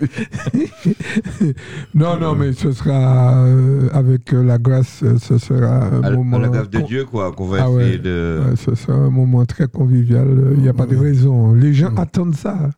[1.94, 6.10] Non, non, mais ce sera euh, avec euh, la grâce, euh, ce sera un À,
[6.12, 6.36] moment.
[6.36, 7.98] à la grâce de Dieu, quoi, qu'on va Ah essayer ouais.
[7.98, 8.40] de.
[8.50, 10.28] Ouais, ce sera un moment très convivial.
[10.54, 11.54] Il n'y a pas de raison.
[11.54, 12.70] Les gens attendent ça.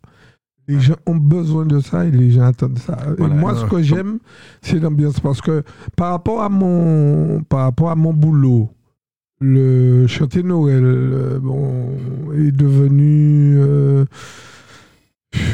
[0.69, 2.97] Les gens ont besoin de ça et les gens attendent ça.
[3.19, 3.35] Voilà.
[3.35, 4.19] Et moi, ce que j'aime,
[4.63, 5.63] c'est l'ambiance parce que
[5.97, 8.71] par rapport à mon, par rapport à mon boulot,
[9.41, 11.91] le chantier Noël, bon,
[12.37, 14.05] est devenu, euh,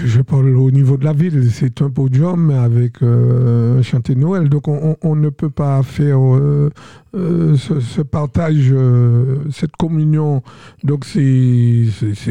[0.05, 4.49] je parle au niveau de la ville, c'est un podium avec euh, un chantier Noël.
[4.49, 6.71] Donc on, on- on ne peut pas faire euh,
[7.15, 10.43] euh, ce, ce partage, euh, cette communion.
[10.83, 11.87] Donc c'est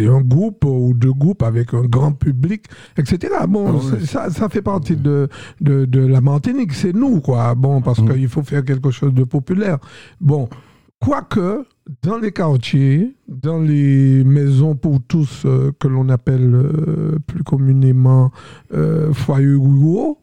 [0.08, 2.64] un groupe ou deux groupes avec un grand public,
[2.98, 3.34] etc.
[3.48, 5.30] Bon, Ah ça, ça fait partie de,
[5.62, 7.54] de, de la Martinique, c'est nous, quoi.
[7.56, 8.14] Bon, parce Mhm.
[8.14, 9.78] qu'il faut faire quelque chose de populaire.
[10.20, 10.50] Bon,
[11.00, 11.64] quoique,
[12.02, 18.32] dans les quartiers, dans les maisons pour tous euh, que l'on appelle euh, plus communément
[18.74, 20.20] euh, foyers ruraux,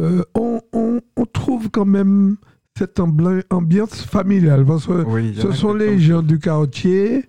[0.00, 2.36] euh, on, on- on trouve quand même
[2.76, 4.64] cette ambiance familiale.
[4.64, 7.24] Parce que Oui, ce sont les gens du quartier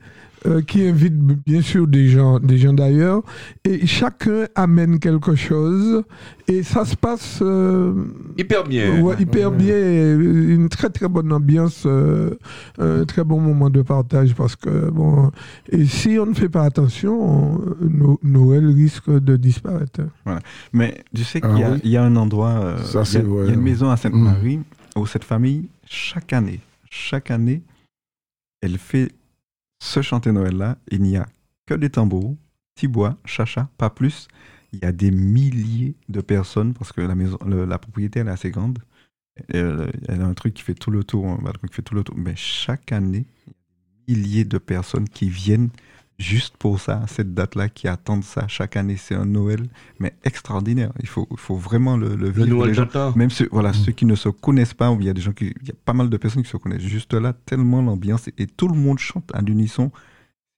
[0.48, 3.22] euh, qui invitent b- bien sûr des gens, des gens d'ailleurs,
[3.64, 6.04] et chacun amène quelque chose,
[6.48, 7.94] et ça se passe euh,
[8.38, 9.02] Hyper bien.
[9.02, 9.76] ouais, hyper bien,
[10.20, 12.32] une très très bonne ambiance, euh,
[12.80, 15.32] un très bon moment de partage, parce que bon,
[15.70, 20.02] et si on ne fait pas attention, on- No- Noël risque de disparaître.
[20.74, 21.80] Mais tu sais Ah qu'il y, a- oui.
[21.84, 23.62] il y a un endroit, euh, Ça, il y a- c'est il y, a une
[23.62, 24.60] maison à Sainte-Marie
[24.96, 27.62] où cette famille, chaque année, chaque année,
[28.62, 29.10] elle fait
[29.82, 30.78] ce chanter Noël-là.
[30.92, 31.28] Il n'y a
[31.66, 32.38] que des tambours,
[32.76, 34.28] petits bois, chacha, pas plus.
[34.72, 38.32] Il y a des milliers de personnes parce que la maison, la propriété elle est
[38.32, 38.80] assez grande.
[39.50, 42.04] Elle, a un truc qui fait tout le tour, un balcon qui fait tout le
[42.04, 42.16] tour.
[42.16, 43.26] Mais chaque année,
[44.08, 45.72] il y milliers de personnes qui viennent
[46.22, 48.48] juste pour ça, cette date-là, qui attendent ça.
[48.48, 49.62] Chaque année, c'est un Noël,
[50.00, 50.92] mais extraordinaire.
[51.02, 52.48] Il faut, il faut vraiment le, le Le vivre.
[52.48, 53.14] Noël Les gens- j'entends.
[53.18, 53.74] même ceux, voilà, Mm.
[53.74, 55.76] ceux qui ne se connaissent pas, il y a des gens qui, il y a
[55.86, 59.00] pas mal de personnes qui se connaissent juste là, tellement l'ambiance et, tout le monde
[59.00, 59.92] chante à l'unisson.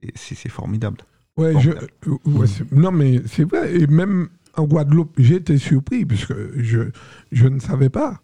[0.02, 0.98] Et C'est c'est formidable.
[1.38, 3.74] Ouais, je, euh, ouais, non, mais c'est vrai.
[3.76, 6.90] Et même en Guadeloupe, j'ai été surpris puisque je,
[7.32, 8.22] je ne savais pas.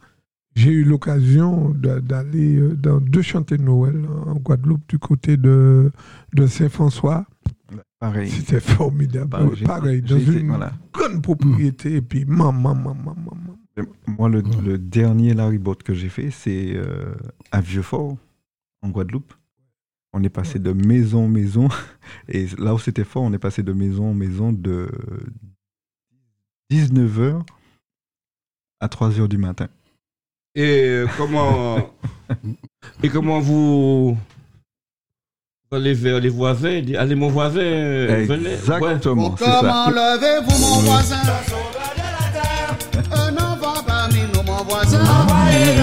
[0.56, 5.91] J'ai eu l'occasion d'aller euh, dans deux chantiers de Noël en Guadeloupe du côté de,
[6.34, 7.26] de Saint-François.
[8.00, 8.30] Pareil.
[8.30, 9.30] C'était formidable.
[9.30, 10.74] Pareil, Pareil, dans une voilà.
[10.93, 11.95] grande propriété.
[11.95, 13.38] Et puis, maman, maman, maman.
[14.08, 17.14] Moi, le, le dernier Larry Boat que j'ai fait, c'est euh,
[17.52, 18.18] à Vieux-Fort,
[18.82, 19.34] en Guadeloupe.
[20.12, 21.68] On est passé de maison en maison.
[22.28, 24.89] Et là où c'était fort, on est passé de maison en maison de
[26.72, 27.41] 19h
[28.80, 29.68] à 3h du matin.
[30.60, 31.78] Et euh, comment.
[33.01, 34.18] et comment vous.
[35.72, 38.55] allez vers les voisins, dit, allez mon voisin, euh, venez.
[38.55, 39.60] Exactement, c'est ça.
[39.62, 41.16] Comment levez-vous, mon voisin
[43.14, 44.99] Un enfant parmi nous, mon voisin.
[44.99, 45.78] Allez,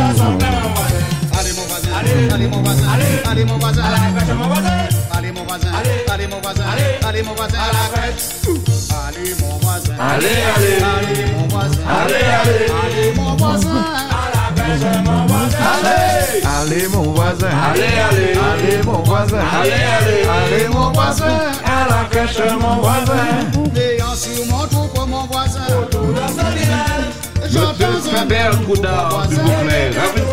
[1.55, 1.89] mon voisin,
[2.29, 2.89] allez, mon voisin,
[3.31, 3.83] allez, mon voisin,
[5.17, 5.71] allez, mon voisin,
[6.13, 6.65] allez, mon voisin,
[7.07, 8.21] allez, mon voisin, à la fête.
[9.09, 10.83] Allez, mon voisin, Allez, allez.
[10.83, 12.67] allez, mon voisin, Allez, allez.
[16.87, 17.49] Allez, Allez, mon voisin.
[17.49, 19.39] allez, allez, Allez, mon voisin.
[19.61, 21.25] allez, allez, Allez, mon voisin,
[21.65, 23.73] à la crèche, mon voisin.
[23.73, 25.61] veillant sur mon troupeau, mon voisin.
[27.43, 30.31] Monsieur J'entends un Faber Coudard, s'il vous plaît, rame une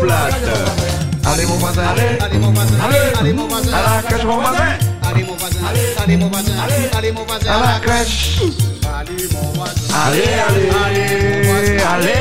[1.90, 2.38] allez, allez.
[2.38, 4.93] Mon voisin, allez, allez mon voisin, à la crèche mon voisin, allez
[5.34, 5.58] mon voisin,
[6.02, 6.52] allez mon voisin,
[6.96, 8.40] allez mon voisin, à la crèche.
[8.40, 12.18] allez mon voisin, Allez, allez, allez, allez,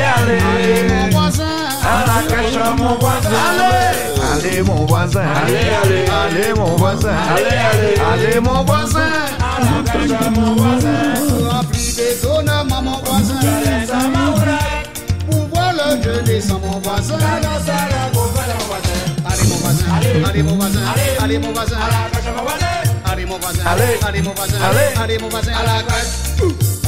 [0.87, 1.43] mon allez, voisin,
[1.83, 7.43] à la crèche mon voisin, allez, Allez mon voisin, allez, allez, allez mon voisin, allez,
[7.43, 8.99] allez, allez mon voisin.
[8.99, 10.89] à la crèche mon voisin.
[11.49, 12.95] rempli mon
[14.33, 14.57] voisin,
[15.29, 17.47] pour voir le jeu descend mon voisin, allez
[18.13, 18.55] mon voisin,
[19.25, 19.85] allez mon voisin,
[20.25, 20.79] allez mon voisin,
[21.23, 22.72] allez mon voisin, Allez.
[23.13, 23.97] Allez mon voisin, Allez.
[24.07, 26.05] allez mon voisin à la crèche,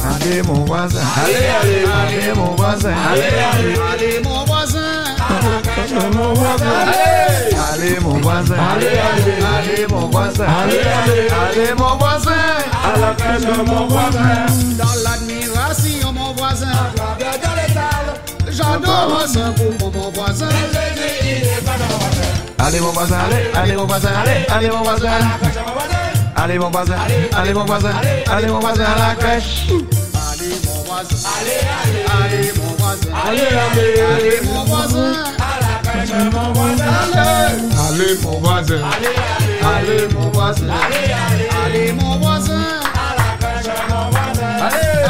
[0.08, 4.80] Allez mon voisin, Allez, allez, allez mon voisin, allez, allez, allez mon voisin,
[6.14, 11.96] mon voisin, allez, allez mon voisin, allez, allez, allez mon voisin, allez, allez, allez mon
[11.96, 12.32] voisin.
[12.84, 14.46] à la crèche mon voisin.
[14.78, 16.66] dans l'admiration mon voisin,
[18.50, 19.24] j'adore
[19.78, 20.48] pour mon voisin,
[22.58, 25.08] Allez mon voisin, allez, allez mon voisin, allez, allez mon voisin.
[25.08, 27.90] Allez mon voisin, allez mon voisin,
[28.30, 29.66] allez mon voisin à la crèche.
[29.68, 31.16] allez mon voisin,
[32.22, 35.12] allez mon voisin, Allez, allez, allez mon voisin,
[35.92, 36.84] allez, mon voisin,
[37.88, 38.80] Allez, mon voisin.
[39.66, 40.66] Allez mon voisin,
[41.66, 42.62] allez mon voisin,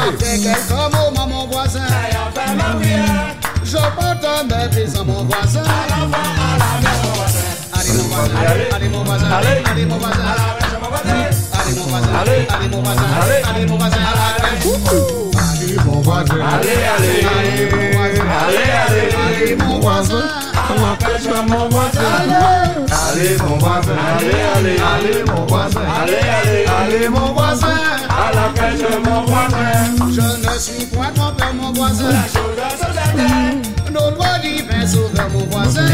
[0.07, 1.81] après quelques moments mon voisin,
[3.63, 5.63] je porte mes pieds à mon voisin,
[5.93, 7.39] allez mon voisin,
[7.73, 8.35] allez mon voisin,
[8.75, 9.27] allez mon voisin,
[9.71, 10.66] allez mon voisin,
[12.03, 12.47] allez
[12.81, 13.03] voisin,
[13.53, 13.97] allez mon voisin
[15.49, 16.35] Allez, mon voisin.
[16.35, 17.69] allez, allez, allez,
[18.47, 20.23] allez, allez mon voisin,
[21.47, 22.01] mon voisin,
[23.09, 27.67] allez mon voisin, allez, allez, allez mon voisin, allez, allez, allez mon voisin.
[28.09, 30.11] à la crèche mon voisin.
[30.11, 32.11] je ne suis point trompé mon voisin,
[33.91, 35.85] nos doigts divins sauveur mon voisin,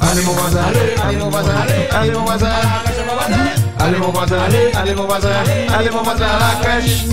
[0.00, 0.60] Allez mon voisin,
[1.02, 1.52] allez mon voisin,
[1.92, 2.46] allez mon voisin.
[2.86, 4.38] Allez mon voisin, allez mon voisin,
[4.76, 7.04] allez mon voisin à la crèche.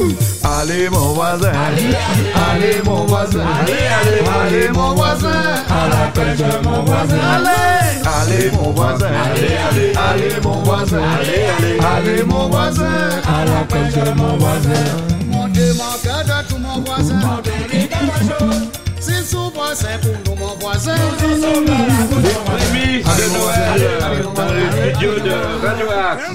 [0.43, 3.39] Allez mon voisin, allez mon voisin,
[4.45, 5.29] allez mon voisin
[5.69, 7.17] à la crèche mon voisin.
[7.35, 11.01] Allez, allez mon voisin, allez, allez mon voisin,
[11.95, 12.83] allez mon voisin
[13.27, 14.69] à la crèche mon voisin.
[15.31, 15.47] mon
[16.47, 18.61] tout mon voisin, souvent
[19.23, 24.61] c'est pour nous mon voisin, Prémisse de Noël dans le
[24.91, 26.31] studio de Radio Axe.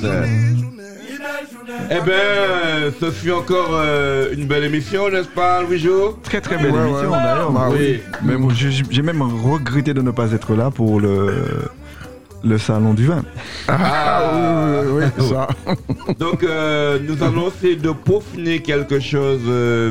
[1.91, 6.71] Eh bien, ce fut encore euh, une belle émission, n'est-ce pas, Louis-Jo Très très belle
[6.73, 6.89] Ouais, ouais.
[6.89, 7.51] émission d'ailleurs.
[7.51, 8.01] Bah oui.
[8.55, 11.33] J'ai j'ai même regretté de ne pas être là pour le,
[12.47, 13.25] le salon du vin.
[13.69, 15.49] Ah, oui, oui, oui, ça.
[16.19, 19.91] Donc, euh, nous allons essayer de peaufiner quelque chose euh,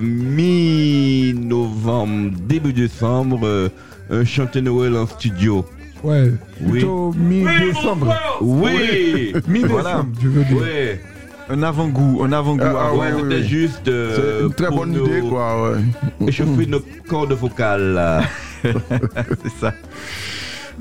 [1.34, 3.70] mi-novembre, début décembre, euh,
[4.10, 5.66] un chanté Noël en studio.
[6.04, 6.32] Ouais,
[6.62, 6.72] Oui.
[6.72, 8.16] plutôt mi-décembre.
[8.42, 10.06] Oui Mi-décembre, Voilà.
[10.20, 10.58] tu veux dire.
[10.58, 11.02] Ouais,
[11.50, 12.64] Un avant-goût, un avant-goût.
[12.66, 13.48] Ah, ouais, oui, c'était oui.
[13.48, 15.80] juste euh, C'est une très bonne idée, quoi, ouais.
[16.28, 18.24] échauffer nos cordes vocales.
[18.64, 18.74] C'est
[19.60, 19.74] ça.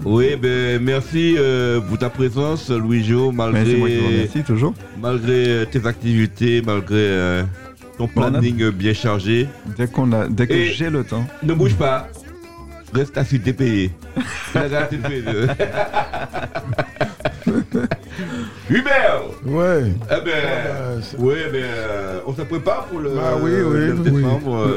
[0.02, 4.42] Oui, ben merci euh, pour ta présence, Louis-Jo, Mais c'est moi qui vous malgré, remercie
[4.42, 4.74] toujours.
[5.00, 7.42] malgré euh, tes activités, malgré euh,
[7.96, 9.48] ton planning euh, bien chargé.
[9.78, 11.24] Dès, qu'on a, dès que Et- j'ai le temps.
[11.42, 12.08] Ne bouge pas.
[12.92, 13.92] Reste assis, t'es payé.
[14.54, 15.22] Regarde, t'es payé.
[18.70, 19.92] Hubert Ouais.
[20.10, 21.64] Eh ben, Euh, c'est- oui, ben,
[22.26, 24.10] on se prépare pour le Bah oui, oui, 9 oui.
[24.22, 24.68] décembre.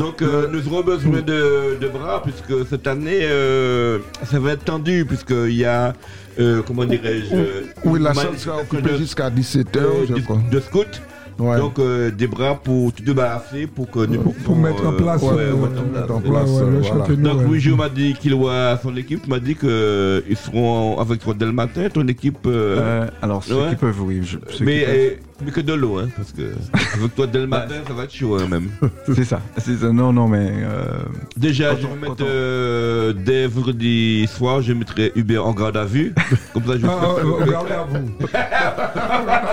[0.00, 0.04] Euh.
[0.04, 4.64] Donc, euh, nous aurons besoin de, de bras, puisque cette année, euh, ça va être
[4.64, 5.92] tendu, puisqu'il y a,
[6.38, 7.34] euh, comment dirais-je...
[7.34, 10.38] euh, Oui, la salle sera occupée jusqu'à 17h, euh, je de, crois.
[10.50, 10.84] de scouts.
[11.38, 11.56] Ouais.
[11.56, 14.96] Donc, euh, des bras pour te débarrasser, pour que nous Pour puissions, mettre en euh,
[14.96, 16.00] place, ouais, euh, mettre en place.
[16.00, 16.88] mettre en ouais, place, ouais, euh, le voilà.
[16.98, 17.42] chantier de Donc.
[17.42, 21.52] Louis m'a dit qu'il voit son équipe, m'a dit qu'ils seront avec toi dès le
[21.52, 22.38] matin, ton équipe.
[22.46, 23.68] euh, Euh, alors, ceux ouais.
[23.70, 24.20] qui peuvent, oui.
[24.24, 25.27] je- ceux qui mais, peuvent.
[25.44, 26.42] Mais que de l'eau, hein, parce que
[26.94, 28.68] avec toi dès le matin, ça va être chaud hein, même.
[29.14, 29.40] C'est ça.
[29.58, 29.92] c'est ça.
[29.92, 30.50] Non, non, mais.
[30.52, 30.98] euh,
[31.36, 36.12] Déjà, je vais mettre euh, dès vendredi soir, je mettrai Hubert en garde à vue.
[36.52, 38.08] Comme ça, je Ah, ah, regardez à vous.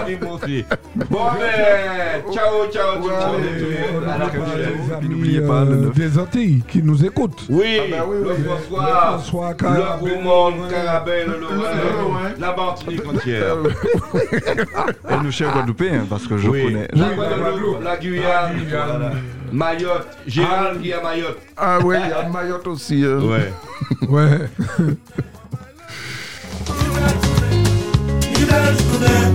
[0.11, 0.63] Et moi aussi.
[1.09, 3.35] Bon, ben, ciao, ciao, tout le monde.
[3.35, 4.59] Allez, on À la n'oublie pas prochaine.
[4.59, 5.95] les Puis amis, n'oubliez pas, le euh, neuf.
[5.95, 7.45] des Antilles qui nous écoutent.
[7.49, 8.35] Oui, Ah bah oui, le oui.
[8.45, 10.69] François, Le François, le Carabelle, Gaumont, ouais.
[10.71, 13.55] Carabelle, le Lorrain, la Martinique entière.
[15.09, 15.74] Et nous, chers Guadeloupéens,
[16.09, 16.63] parce que je Oui.
[16.63, 16.87] connais.
[16.93, 19.21] La Guadeloupe, la Guyane.
[19.51, 21.37] Mayotte, Gérald qui est à Mayotte.
[21.55, 23.05] Ah oui, il y a Mayotte aussi.
[23.05, 23.19] hein.
[23.19, 23.53] Ouais.
[24.09, 24.49] Ouais.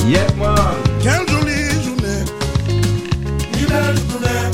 [0.07, 0.57] Yeah, man.
[1.03, 2.25] Quelle jolie journée.
[3.59, 4.51] Une belle journée.